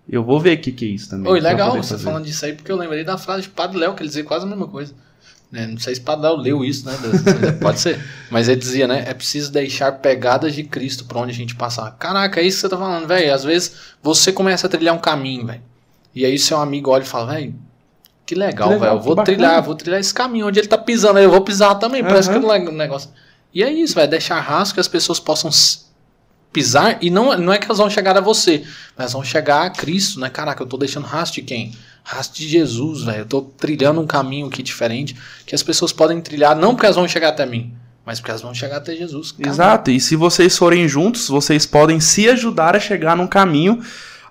[0.08, 1.30] Eu vou ver o que que é isso também.
[1.32, 2.04] Oi, legal você fazer.
[2.04, 4.44] falando disso aí, porque eu lembrei da frase de Padre Léo, que ele dizia quase
[4.44, 4.94] a mesma coisa.
[5.50, 6.92] Né, Não sei se Padre Léo leu isso, né?
[7.60, 8.00] Pode ser.
[8.30, 9.04] Mas ele dizia, né?
[9.06, 11.90] É preciso deixar pegadas de Cristo pra onde a gente passar.
[11.92, 13.32] Caraca, é isso que você tá falando, velho.
[13.32, 15.62] Às vezes você começa a trilhar um caminho, velho.
[16.14, 17.54] E aí seu amigo olha e fala, velho,
[18.24, 18.98] que legal, legal, velho.
[18.98, 19.36] Eu vou bacana.
[19.36, 20.46] trilhar, vou trilhar esse caminho.
[20.46, 22.02] Onde ele tá pisando, eu vou pisar também.
[22.02, 23.10] Parece que é um negócio.
[23.54, 24.10] E é isso, velho.
[24.10, 25.50] Deixar rastro que as pessoas possam
[26.56, 26.96] pisar.
[27.02, 28.64] E não, não é que elas vão chegar a você,
[28.96, 30.30] mas vão chegar a Cristo, né?
[30.30, 31.72] Caraca, eu tô deixando rastro de quem?
[32.02, 33.18] Rastro de Jesus, velho.
[33.18, 36.96] Eu tô trilhando um caminho aqui diferente que as pessoas podem trilhar, não porque elas
[36.96, 37.74] vão chegar até mim,
[38.06, 39.32] mas porque elas vão chegar até Jesus.
[39.32, 43.82] Cara, Exato, e se vocês forem juntos, vocês podem se ajudar a chegar num caminho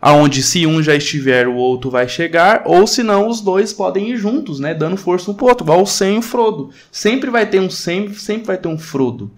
[0.01, 4.11] aonde se um já estiver, o outro vai chegar, ou se não, os dois podem
[4.11, 6.69] ir juntos, né, dando força um pro outro, igual o Sam e o Frodo.
[6.91, 9.32] Sempre vai ter um Sam, sempre vai ter um Frodo.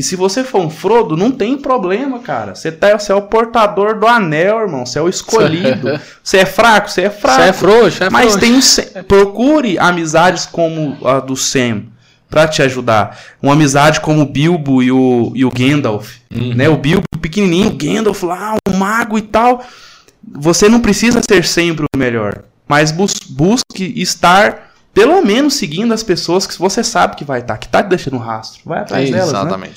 [0.00, 2.54] E se você for um Frodo, não tem problema, cara.
[2.54, 4.86] Você, tá, você é o portador do anel, irmão.
[4.86, 6.00] Você é o escolhido.
[6.24, 7.42] Você é fraco, você é fraco.
[7.42, 8.38] Você é frouxo, é Mas frouxo.
[8.38, 9.04] tem um Sam.
[9.06, 11.82] Procure amizades como a do Sam
[12.30, 13.18] pra te ajudar.
[13.42, 16.16] Uma amizade como o Bilbo e o, e o Gandalf.
[16.34, 16.54] Uhum.
[16.54, 16.66] Né?
[16.70, 19.62] O Bilbo pequenininho, o Gandalf lá, um mago e tal.
[20.32, 22.44] Você não precisa ser sempre o melhor.
[22.66, 27.58] Mas bus busque estar, pelo menos, seguindo as pessoas que você sabe que vai estar,
[27.58, 28.62] que tá te deixando rastro.
[28.64, 29.70] Vai atrás delas, né?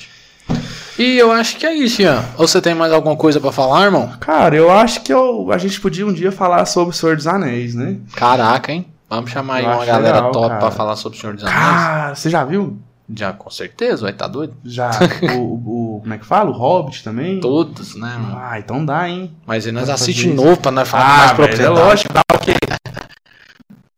[0.98, 2.24] E eu acho que é isso, Ian.
[2.38, 4.12] Ou você tem mais alguma coisa pra falar, irmão?
[4.20, 7.26] Cara, eu acho que eu, a gente podia um dia falar sobre o Senhor dos
[7.26, 7.98] Anéis, né?
[8.16, 8.86] Caraca, hein?
[9.10, 10.60] Vamos chamar aí uma galera legal, top cara.
[10.60, 11.60] pra falar sobre o Senhor dos Anéis.
[11.60, 12.78] Cara, você já viu?
[13.14, 14.56] Já, com certeza, vai tá doido.
[14.64, 14.92] Já
[15.36, 16.50] o, o- Como é que fala?
[16.52, 17.40] O Hobbit também?
[17.40, 18.38] Todos, né, mano?
[18.40, 19.36] Ah, então dá, hein?
[19.46, 21.80] Mas aí nós assistimos de novo pra nós falar Ah, mais velho, é propriedade.
[21.80, 22.54] lógico, dá o quê?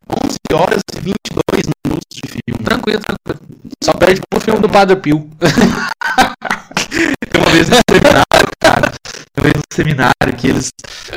[0.10, 2.64] 11 horas e 22 minutos de filme.
[2.64, 3.48] Tranquilo, tranquilo.
[3.84, 5.30] Só perde pro filme do Padre Pio.
[7.38, 8.92] Uma vez no seminário, cara.
[9.38, 10.70] Uma vez no seminário que eles.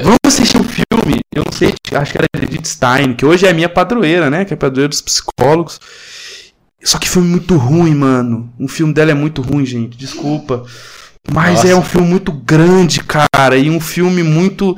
[0.03, 1.21] Vamos assistir um filme.
[1.35, 4.45] Eu não sei, acho que era Edith Stein, que hoje é a minha padroeira, né?
[4.45, 5.81] Que é a padroeira dos psicólogos.
[6.83, 8.53] Só que filme muito ruim, mano.
[8.59, 9.97] O filme dela é muito ruim, gente.
[9.97, 10.65] Desculpa.
[11.31, 11.69] Mas Nossa.
[11.69, 13.57] é um filme muito grande, cara.
[13.57, 14.77] E um filme muito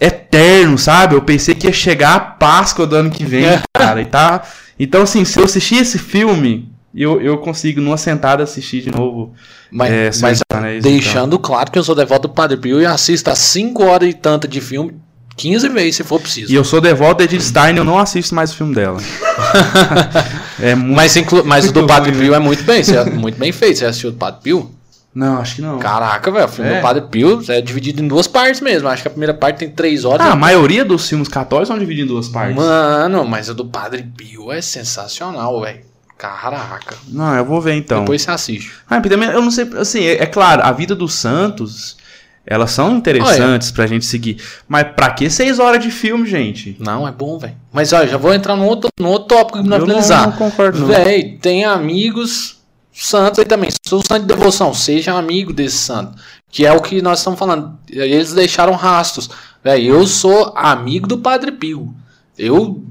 [0.00, 1.14] eterno, sabe?
[1.14, 3.62] Eu pensei que ia chegar a Páscoa do ano que vem, É.
[3.76, 4.00] cara.
[4.00, 4.42] E tá.
[4.78, 9.32] Então, assim, se eu assistir esse filme, eu, eu consigo, numa sentada, assistir de novo.
[9.70, 10.62] Mas, É, mas então.
[10.80, 14.14] deixando claro que eu sou devoto do Padre Pio e assisto a 5 horas e
[14.14, 14.94] tanta de filme
[15.36, 16.52] 15 vezes, se for preciso.
[16.52, 19.00] E eu sou devoto da Edith Stein, eu não assisto mais o filme dela.
[20.60, 20.94] é muito.
[20.96, 21.44] Mas, inclu...
[21.44, 23.78] mas o do Muito Padre ruim, Pio é muito bem, você- muito bem feito.
[23.78, 24.70] Você assistiu o do Padre Pio?
[25.14, 25.78] Não, acho que não.
[25.78, 26.76] Caraca, velho, o filme É?
[26.76, 28.88] do Padre Pio é dividido em duas partes mesmo.
[28.88, 30.26] Acho que a primeira parte tem 3 horas.
[30.26, 32.56] Ah, a maioria dos filmes católicos são divididos em duas partes.
[32.56, 35.80] Mano, mas o do Padre Pio é sensacional, velho.
[36.24, 36.96] Caraca.
[37.08, 38.00] Não, eu vou ver então.
[38.00, 38.72] Depois você assiste.
[38.88, 39.00] Ah,
[39.32, 41.98] eu não sei, assim, é, é claro, a vida dos santos,
[42.46, 44.42] elas são interessantes pra gente seguir.
[44.66, 46.76] Mas pra que seis horas de filme, gente?
[46.80, 47.54] Não, é bom, velho.
[47.70, 50.26] Mas olha, já vou entrar no outro, no outro tópico pra eu não, finalizar.
[50.26, 50.86] não concordo.
[50.86, 52.58] Véi, tem amigos
[52.90, 53.70] santos aí também.
[53.86, 56.16] Sou santo de devoção, seja amigo desse santo.
[56.50, 57.76] Que é o que nós estamos falando.
[57.90, 59.28] Eles deixaram rastros.
[59.62, 61.94] Véi, eu sou amigo do Padre Pio.
[62.38, 62.82] Eu.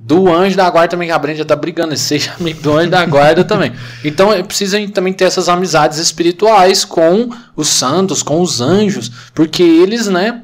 [0.00, 1.96] Do anjo da guarda também, que a Brenda já tá brigando.
[1.96, 3.72] Seja amigo do anjo da guarda também.
[4.04, 9.10] Então é preciso também ter essas amizades espirituais com os santos, com os anjos.
[9.34, 10.42] Porque eles, né?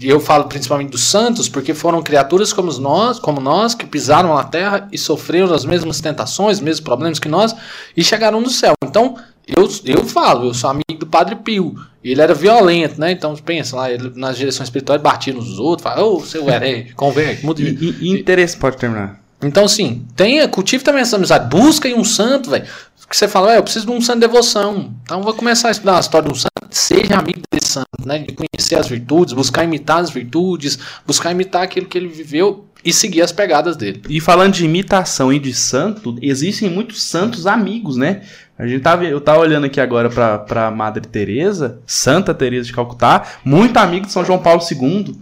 [0.00, 4.44] Eu falo principalmente dos santos, porque foram criaturas como nós, como nós, que pisaram na
[4.44, 7.54] terra e sofreram as mesmas tentações, os mesmos problemas que nós,
[7.96, 8.74] e chegaram no céu.
[8.84, 9.16] Então,
[9.46, 11.74] eu, eu falo, eu sou amigo do Padre Pio.
[12.02, 13.10] Ele era violento, né?
[13.12, 17.44] Então, pensa lá, ele, nas direções espirituais batia nos outros, fala, ô, seu herege, converte,
[17.44, 19.20] muda de E, interesse, pode terminar.
[19.42, 21.48] então, assim, tenha, cultive também essa amizade.
[21.48, 22.64] Busca um santo, velho.
[23.08, 24.92] Que você fala, "Ué, eu preciso de um santo de devoção.
[25.04, 26.50] Então, vou começar a estudar a história de um santo.
[26.76, 28.18] Seja amigo desse santo, né?
[28.18, 32.92] De conhecer as virtudes, buscar imitar as virtudes, buscar imitar aquilo que ele viveu e
[32.92, 34.02] seguir as pegadas dele.
[34.08, 38.20] E falando de imitação e de santo, existem muitos santos amigos, né?
[38.58, 42.72] A gente tava, eu tava olhando aqui agora pra, pra Madre Teresa, Santa Teresa de
[42.72, 45.16] Calcutá, muito amigo de São João Paulo II.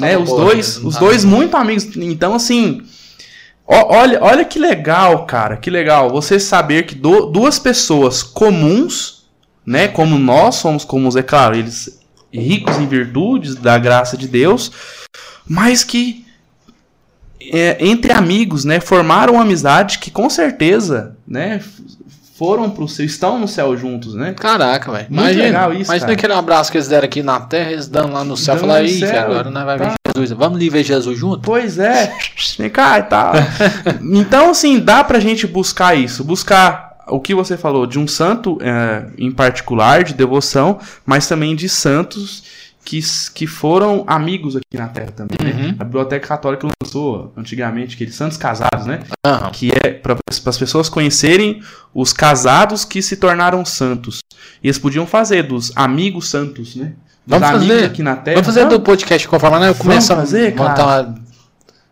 [0.00, 0.16] né?
[0.18, 1.88] Os dois, os dois muito amigos.
[1.96, 2.82] Então, assim,
[3.66, 6.10] ó- olha, olha que legal, cara, que legal.
[6.10, 9.17] Você saber que do- duas pessoas comuns,
[9.68, 9.86] né?
[9.86, 12.00] Como nós somos comuns, é claro, eles
[12.32, 14.72] ricos em virtudes da graça de Deus,
[15.46, 16.24] mas que
[17.52, 18.80] é, entre amigos, né?
[18.80, 21.62] Formaram uma amizade que com certeza, né?
[22.34, 24.32] Foram pro céu, estão no céu juntos, né?
[24.32, 25.06] Caraca, velho.
[25.10, 26.12] Muito Imagina, legal isso, imagina cara.
[26.12, 28.54] aquele abraço que eles deram aqui na terra, eles dando lá no céu.
[28.54, 29.94] Dando Falar, céu, agora nós vai ver tá.
[30.16, 30.30] Jesus.
[30.30, 31.40] Vamos ali ver Jesus junto?
[31.40, 32.10] Pois é,
[32.58, 33.32] vem cá e tal.
[34.14, 36.24] Então, assim, dá pra gente buscar isso.
[36.24, 41.54] Buscar o que você falou de um santo é, em particular, de devoção, mas também
[41.54, 42.42] de santos
[42.88, 43.00] que,
[43.34, 45.36] que foram amigos aqui na Terra também.
[45.42, 45.62] né?
[45.62, 45.76] Uhum.
[45.78, 49.00] A Biblioteca Católica lançou antigamente aqueles santos casados, né?
[49.26, 49.50] Aham.
[49.50, 54.20] Que é para as pessoas conhecerem os casados que se tornaram santos.
[54.62, 56.94] E eles podiam fazer dos amigos santos, né?
[57.26, 57.84] Dos Vamos amigos fazer.
[57.84, 58.36] aqui na Terra.
[58.36, 59.68] Vamos fazer do podcast conforme né?
[59.68, 61.27] Eu começo fazer, a montar uma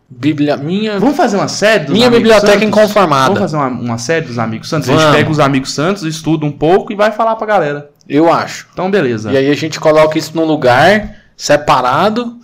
[0.09, 0.99] Bíblia minha.
[0.99, 2.63] Vamos fazer uma série dos Minha biblioteca santos?
[2.67, 3.25] inconformada.
[3.25, 4.87] Vamos fazer uma, uma série dos amigos santos?
[4.89, 5.03] A Vamos.
[5.07, 7.89] gente pega os amigos santos, estuda um pouco e vai falar pra galera.
[8.07, 8.67] Eu acho.
[8.71, 9.31] Então, beleza.
[9.33, 12.37] E aí a gente coloca isso num lugar separado.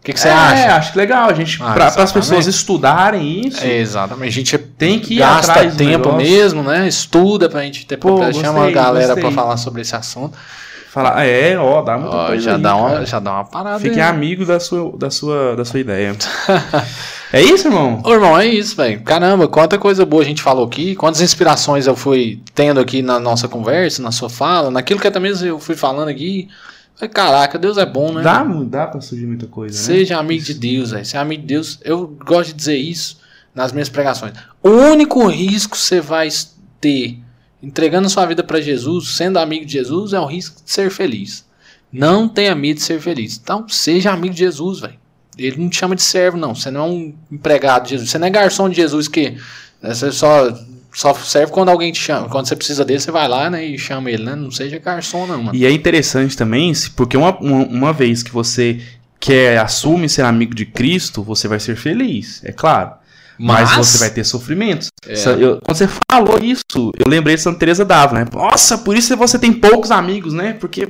[0.00, 0.74] O que, que você é, acha?
[0.76, 1.28] acho que legal.
[1.28, 4.28] A gente, Ah, pra, as pessoas estudarem isso, É, exatamente.
[4.28, 6.86] A gente tem que ir gasta tempo mesmo, né?
[6.88, 9.22] Estuda pra gente ter Pô, pra chama a gostei, galera gostei.
[9.24, 10.36] pra falar sobre esse assunto.
[10.90, 13.06] Falar, é, ó, dá muita Ó, coisa já, aí, dá uma, cara.
[13.06, 13.78] já dá uma parada.
[13.78, 14.08] Fiquem aí.
[14.08, 16.16] amigo da sua, da, sua, da sua ideia.
[17.32, 18.02] é isso, irmão?
[18.04, 19.00] Ô, irmão, é isso, velho.
[19.02, 23.20] Caramba, quanta coisa boa a gente falou aqui, quantas inspirações eu fui tendo aqui na
[23.20, 26.48] nossa conversa, na sua fala, naquilo que até mesmo eu fui falando aqui.
[27.14, 28.22] Caraca, Deus é bom, né?
[28.22, 29.80] Dá, dá pra surgir muita coisa, né?
[29.84, 31.06] Seja amigo de Deus, velho.
[31.06, 33.20] Ser amigo de Deus, eu gosto de dizer isso
[33.54, 34.32] nas minhas pregações.
[34.60, 36.28] O único risco que você vai
[36.80, 37.19] ter
[37.62, 41.44] entregando sua vida para Jesus, sendo amigo de Jesus, é o risco de ser feliz.
[41.92, 43.38] Não tenha medo de ser feliz.
[43.42, 44.94] Então, seja amigo de Jesus, velho.
[45.36, 46.54] Ele não te chama de servo, não.
[46.54, 48.10] Você não é um empregado de Jesus.
[48.10, 49.36] Você não é garçom de Jesus que
[49.82, 50.52] né, você só,
[50.92, 52.28] só serve quando alguém te chama.
[52.28, 54.34] Quando você precisa dele, você vai lá né, e chama ele, né?
[54.34, 55.56] Não seja garçom, não, mano.
[55.56, 58.80] E é interessante também, porque uma, uma, uma vez que você
[59.18, 62.99] quer, assume ser amigo de Cristo, você vai ser feliz, é claro.
[63.42, 64.88] Mas, Mas- você vai ter sofrimentos.
[65.06, 65.14] É.
[65.38, 66.62] Eu- quando você falou isso,
[66.98, 68.26] eu lembrei de Santa Teresa d'Ávila, né?
[68.32, 70.52] Nossa, por isso você tem poucos amigos, né?
[70.60, 70.88] Porque,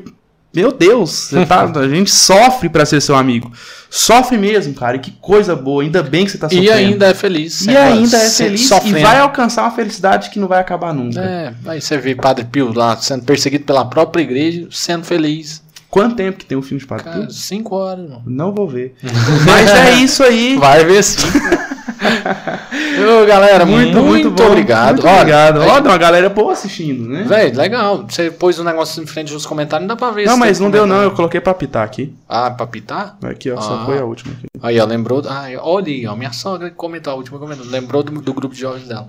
[0.52, 3.52] meu Deus, tá- a gente sofre pra ser seu amigo.
[3.88, 4.96] Sofre mesmo, cara.
[4.96, 5.82] E que coisa boa.
[5.84, 6.66] Ainda bem que você tá sofrendo.
[6.66, 7.62] E ainda é feliz.
[7.66, 8.98] E ainda é feliz sofrendo.
[8.98, 11.20] e vai alcançar uma felicidade que não vai acabar nunca.
[11.20, 15.62] É, aí você vê Padre Pio lá sendo perseguido pela própria igreja, sendo feliz.
[15.90, 17.30] Quanto tempo que tem o filme de Padre Cara, Pio?
[17.32, 18.22] cinco horas, mano.
[18.24, 18.94] Não vou ver.
[19.44, 20.56] Mas é isso aí.
[20.56, 21.26] Vai ver sim.
[22.00, 24.46] Ô, galera, muito, muito, bom.
[24.46, 24.94] obrigado.
[24.94, 25.60] Muito Olha, obrigado.
[25.82, 27.24] tem uma galera boa assistindo, né?
[27.26, 28.04] Véi, legal.
[28.08, 30.26] Você pôs o negócio em frente dos comentários, não dá pra ver.
[30.26, 32.14] Não, mas não deu não, eu coloquei pra pitar aqui.
[32.28, 33.18] Ah, pra pitar?
[33.22, 33.84] Aqui, ó, só Ah.
[33.86, 34.46] foi a última aqui.
[34.62, 35.22] Aí, ó, lembrou.
[35.28, 37.66] Ah, olha aí, ó, minha sogra comentou a última comentou.
[37.66, 39.08] Lembrou do, do grupo de jovens dela.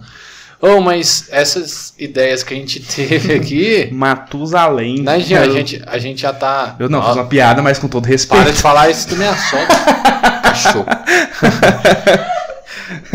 [0.62, 3.90] Oh, mas essas ideias que a gente teve aqui.
[3.92, 5.02] Matusalém.
[5.02, 5.42] né, Jean?
[5.42, 6.76] A gente, a gente já tá.
[6.80, 8.52] Eu não, Ó, fiz uma piada, mas com todo Para respeito.
[8.52, 9.68] de falar isso do minha sogra.
[10.44, 10.86] Cachorro.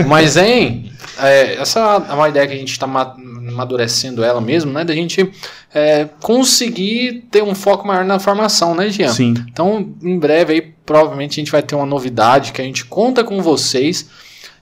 [0.06, 4.84] Mas, hein, é, essa é uma ideia que a gente está amadurecendo ela mesmo, né?
[4.84, 5.30] Da gente
[5.72, 9.08] é, conseguir ter um foco maior na formação, né, Jean?
[9.08, 9.34] Sim.
[9.50, 13.22] Então, em breve aí, provavelmente a gente vai ter uma novidade que a gente conta
[13.22, 14.06] com vocês.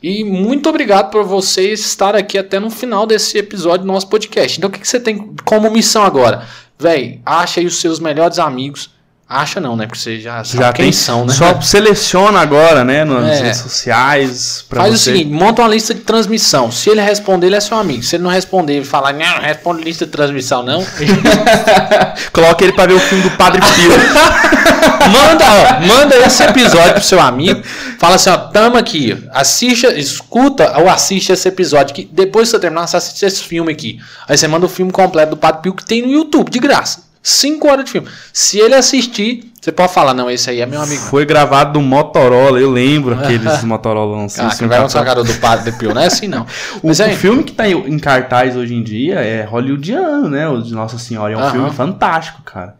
[0.07, 4.59] E muito obrigado por vocês estar aqui até no final desse episódio do nosso podcast.
[4.59, 6.43] Então, o que, que você tem como missão agora?
[6.79, 8.91] Véi, acha aí os seus melhores amigos.
[9.27, 9.87] Acha não, né?
[9.87, 10.93] Porque você já sabe Já quem tem.
[10.93, 11.33] são, né?
[11.33, 13.03] Só seleciona agora, né?
[13.07, 13.43] Nas É.
[13.45, 14.63] redes sociais.
[14.69, 15.11] Pra Faz você...
[15.11, 16.71] o seguinte, monta uma lista de transmissão.
[16.71, 18.03] Se ele responder, ele é seu amigo.
[18.03, 20.85] Se ele não responder e falar, não, não responde lista de transmissão, não.
[22.31, 23.91] Coloca ele pra ver o filme do Padre Pio.
[25.11, 27.63] manda, ó, manda esse episódio pro seu amigo.
[27.99, 29.21] Fala assim, ó, tamo aqui.
[29.33, 31.93] Assista, escuta ou assiste esse episódio.
[31.93, 33.99] Que depois que você terminar, você assiste esse filme aqui.
[34.29, 37.03] Aí você manda o filme completo do Padre Pio que tem no YouTube, de graça.
[37.21, 38.07] Cinco horas de filme.
[38.33, 41.01] Se ele assistir, você pode falar, não, esse aí é meu amigo.
[41.01, 44.43] Foi gravado no Motorola, eu lembro aqueles Motorola assim.
[44.43, 46.47] Ah, que vai lançar a cara do Padre Pio, não é assim não.
[46.83, 50.29] O, Mas o aí, filme que tá em, em cartaz hoje em dia é hollywoodiano,
[50.29, 50.47] né?
[50.47, 51.33] O de Nossa Senhora.
[51.33, 51.51] É um Aham.
[51.51, 52.77] filme fantástico, cara.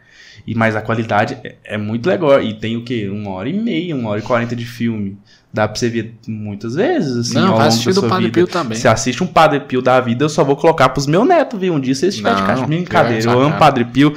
[0.47, 2.41] E, mas a qualidade é, é muito legal.
[2.43, 3.09] E tem o quê?
[3.11, 5.19] Uma hora e meia, uma hora e quarenta de filme.
[5.55, 8.35] Dá pra você ver muitas vezes, assim, não, ao vai longo assistir do Padre vida.
[8.35, 8.77] Pio também.
[8.77, 11.75] Você assiste um Padre Pio da vida, eu só vou colocar pros meus netos, viu?
[11.75, 12.67] Um dia se eles estiverem de caixa.
[12.67, 13.57] Brincadeira, eu que amo.
[13.57, 14.13] Padre Pio.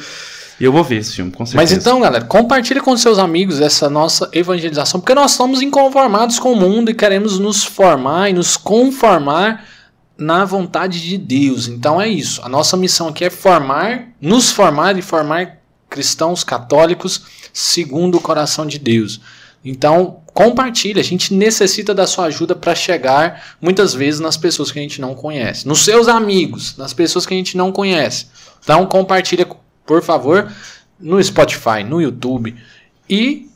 [0.59, 1.75] E eu vou ver esse filme, com certeza.
[1.75, 6.53] Mas então, galera, compartilhe com seus amigos essa nossa evangelização, porque nós somos inconformados com
[6.53, 9.63] o mundo e queremos nos formar e nos conformar
[10.17, 11.67] na vontade de Deus.
[11.67, 12.41] Então é isso.
[12.43, 17.21] A nossa missão aqui é formar, nos formar e formar cristãos católicos
[17.53, 19.21] segundo o coração de Deus.
[19.63, 20.99] Então, compartilhe.
[20.99, 25.01] A gente necessita da sua ajuda para chegar muitas vezes nas pessoas que a gente
[25.01, 28.27] não conhece, nos seus amigos, nas pessoas que a gente não conhece.
[28.63, 29.47] Então, compartilha,
[29.83, 30.47] por favor,
[30.99, 32.55] no Spotify, no YouTube
[33.09, 33.49] e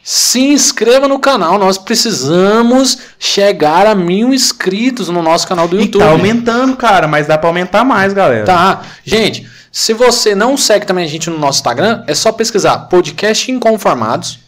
[0.00, 1.58] se inscreva no canal.
[1.58, 6.04] Nós precisamos chegar a mil inscritos no nosso canal do E YouTube.
[6.04, 8.44] tá aumentando, cara, mas dá pra aumentar mais, galera.
[8.44, 8.82] Tá.
[9.04, 13.50] Gente, se você não segue também a gente no nosso Instagram, é só pesquisar podcast
[13.50, 14.45] Inconformados.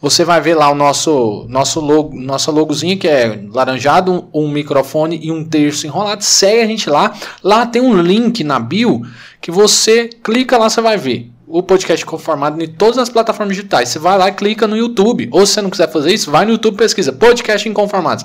[0.00, 5.18] Você vai ver lá o nosso nosso logo, nossa logozinha que é laranjado, um, microfone
[5.20, 6.22] e um terço enrolado.
[6.22, 7.12] Segue a gente lá.
[7.42, 9.02] Lá tem um link na bio
[9.40, 13.88] que você clica lá, você vai ver o podcast conformado em todas as plataformas digitais.
[13.88, 15.28] Você vai lá e clica no YouTube.
[15.32, 18.24] Ou se você não quiser fazer isso, vai no YouTube e pesquisa podcast Inconformados.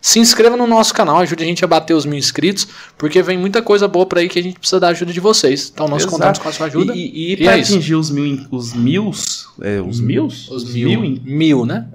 [0.00, 2.66] Se inscreva no nosso canal, ajude a gente a bater os mil inscritos,
[2.98, 5.70] porque vem muita coisa boa por aí que a gente precisa da ajuda de vocês.
[5.72, 6.12] Então nós Exato.
[6.16, 6.92] contamos com a sua ajuda.
[6.94, 7.72] E, e, e E pra é isso.
[7.74, 10.48] atingir os mil, os mils, é, os mils?
[10.50, 11.86] Os mil, in- mil, né?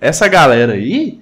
[0.00, 1.20] essa galera aí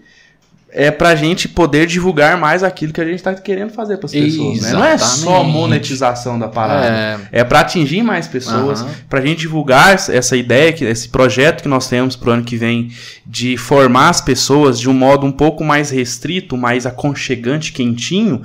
[0.74, 4.62] é pra gente poder divulgar mais aquilo que a gente tá querendo fazer pras pessoas,
[4.62, 4.72] né?
[4.72, 6.86] Não é só monetização da parada.
[6.86, 8.90] É, É pra atingir mais pessoas, Aham.
[9.08, 12.90] pra gente divulgar essa ideia, esse projeto que nós temos pro ano que vem
[13.26, 18.40] de formar as pessoas de um modo um pouco mais restrito, mais aconchegante, quentinho,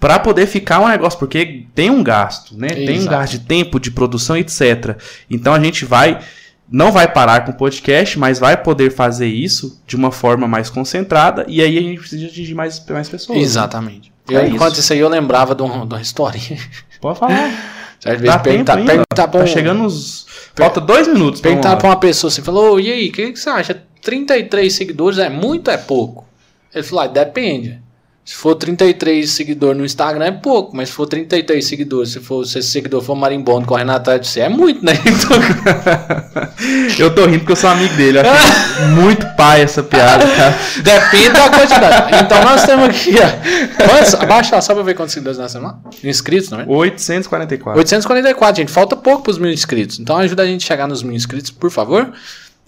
[0.00, 2.66] pra poder ficar um negócio, porque tem um gasto, né?
[2.70, 3.10] Tem um Exato.
[3.10, 4.96] gasto de tempo, de produção, etc.
[5.30, 6.18] Então a gente vai
[6.72, 10.70] não vai parar com o podcast, mas vai poder fazer isso de uma forma mais
[10.70, 13.36] concentrada e aí a gente precisa atingir mais, mais pessoas.
[13.38, 13.44] né?
[13.44, 14.12] exatamente.
[14.30, 14.80] É Eu, enquanto isso.
[14.80, 16.58] isso aí, eu lembrava de, um, de uma historinha.
[17.00, 17.50] Pode falar.
[18.00, 18.20] Certo?
[18.24, 18.92] Dá perguntar, tempo ainda.
[19.06, 20.26] perguntar pra Tá um- chegando uns...
[20.56, 21.40] Falta dois minutos.
[21.40, 23.80] Perguntar pra uma pessoa assim, falou, e aí, o que, que você acha?
[24.00, 26.26] 33 seguidores é muito ou é pouco?
[26.74, 27.78] Ele falou, ah, depende.
[28.24, 32.44] Se for 33 seguidores no Instagram é pouco, mas se for 33 seguidores, se for
[32.44, 34.92] se esse seguidor for marimbondo correndo atrás de você, é muito, né?
[35.04, 35.36] Então,
[36.98, 38.18] Eu tô rindo porque eu sou amigo dele.
[38.18, 40.54] Eu acho muito pai essa piada, cara.
[40.82, 42.24] depende da quantidade.
[42.24, 43.86] Então nós temos aqui, ó.
[43.88, 44.14] Quantos?
[44.14, 45.78] Abaixa lá, só pra ver quantos seguidores nós temos lá.
[46.04, 46.64] Inscritos, não é?
[46.68, 47.78] 844.
[47.78, 48.70] 844, gente.
[48.70, 49.98] Falta pouco pros mil inscritos.
[49.98, 52.12] Então ajuda a gente a chegar nos mil inscritos, por favor.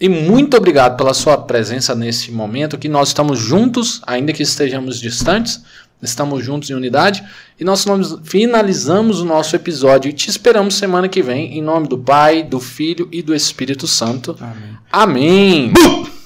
[0.00, 4.98] E muito obrigado pela sua presença nesse momento, que nós estamos juntos, ainda que estejamos
[5.00, 5.62] distantes,
[6.02, 7.24] estamos juntos em unidade.
[7.58, 7.84] E nós
[8.24, 12.58] finalizamos o nosso episódio e te esperamos semana que vem, em nome do Pai, do
[12.60, 14.36] Filho e do Espírito Santo.
[14.40, 15.72] Amém.
[15.72, 15.72] Amém.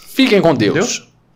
[0.09, 0.75] Fiquem com Deus.
[0.75, 1.08] Deus?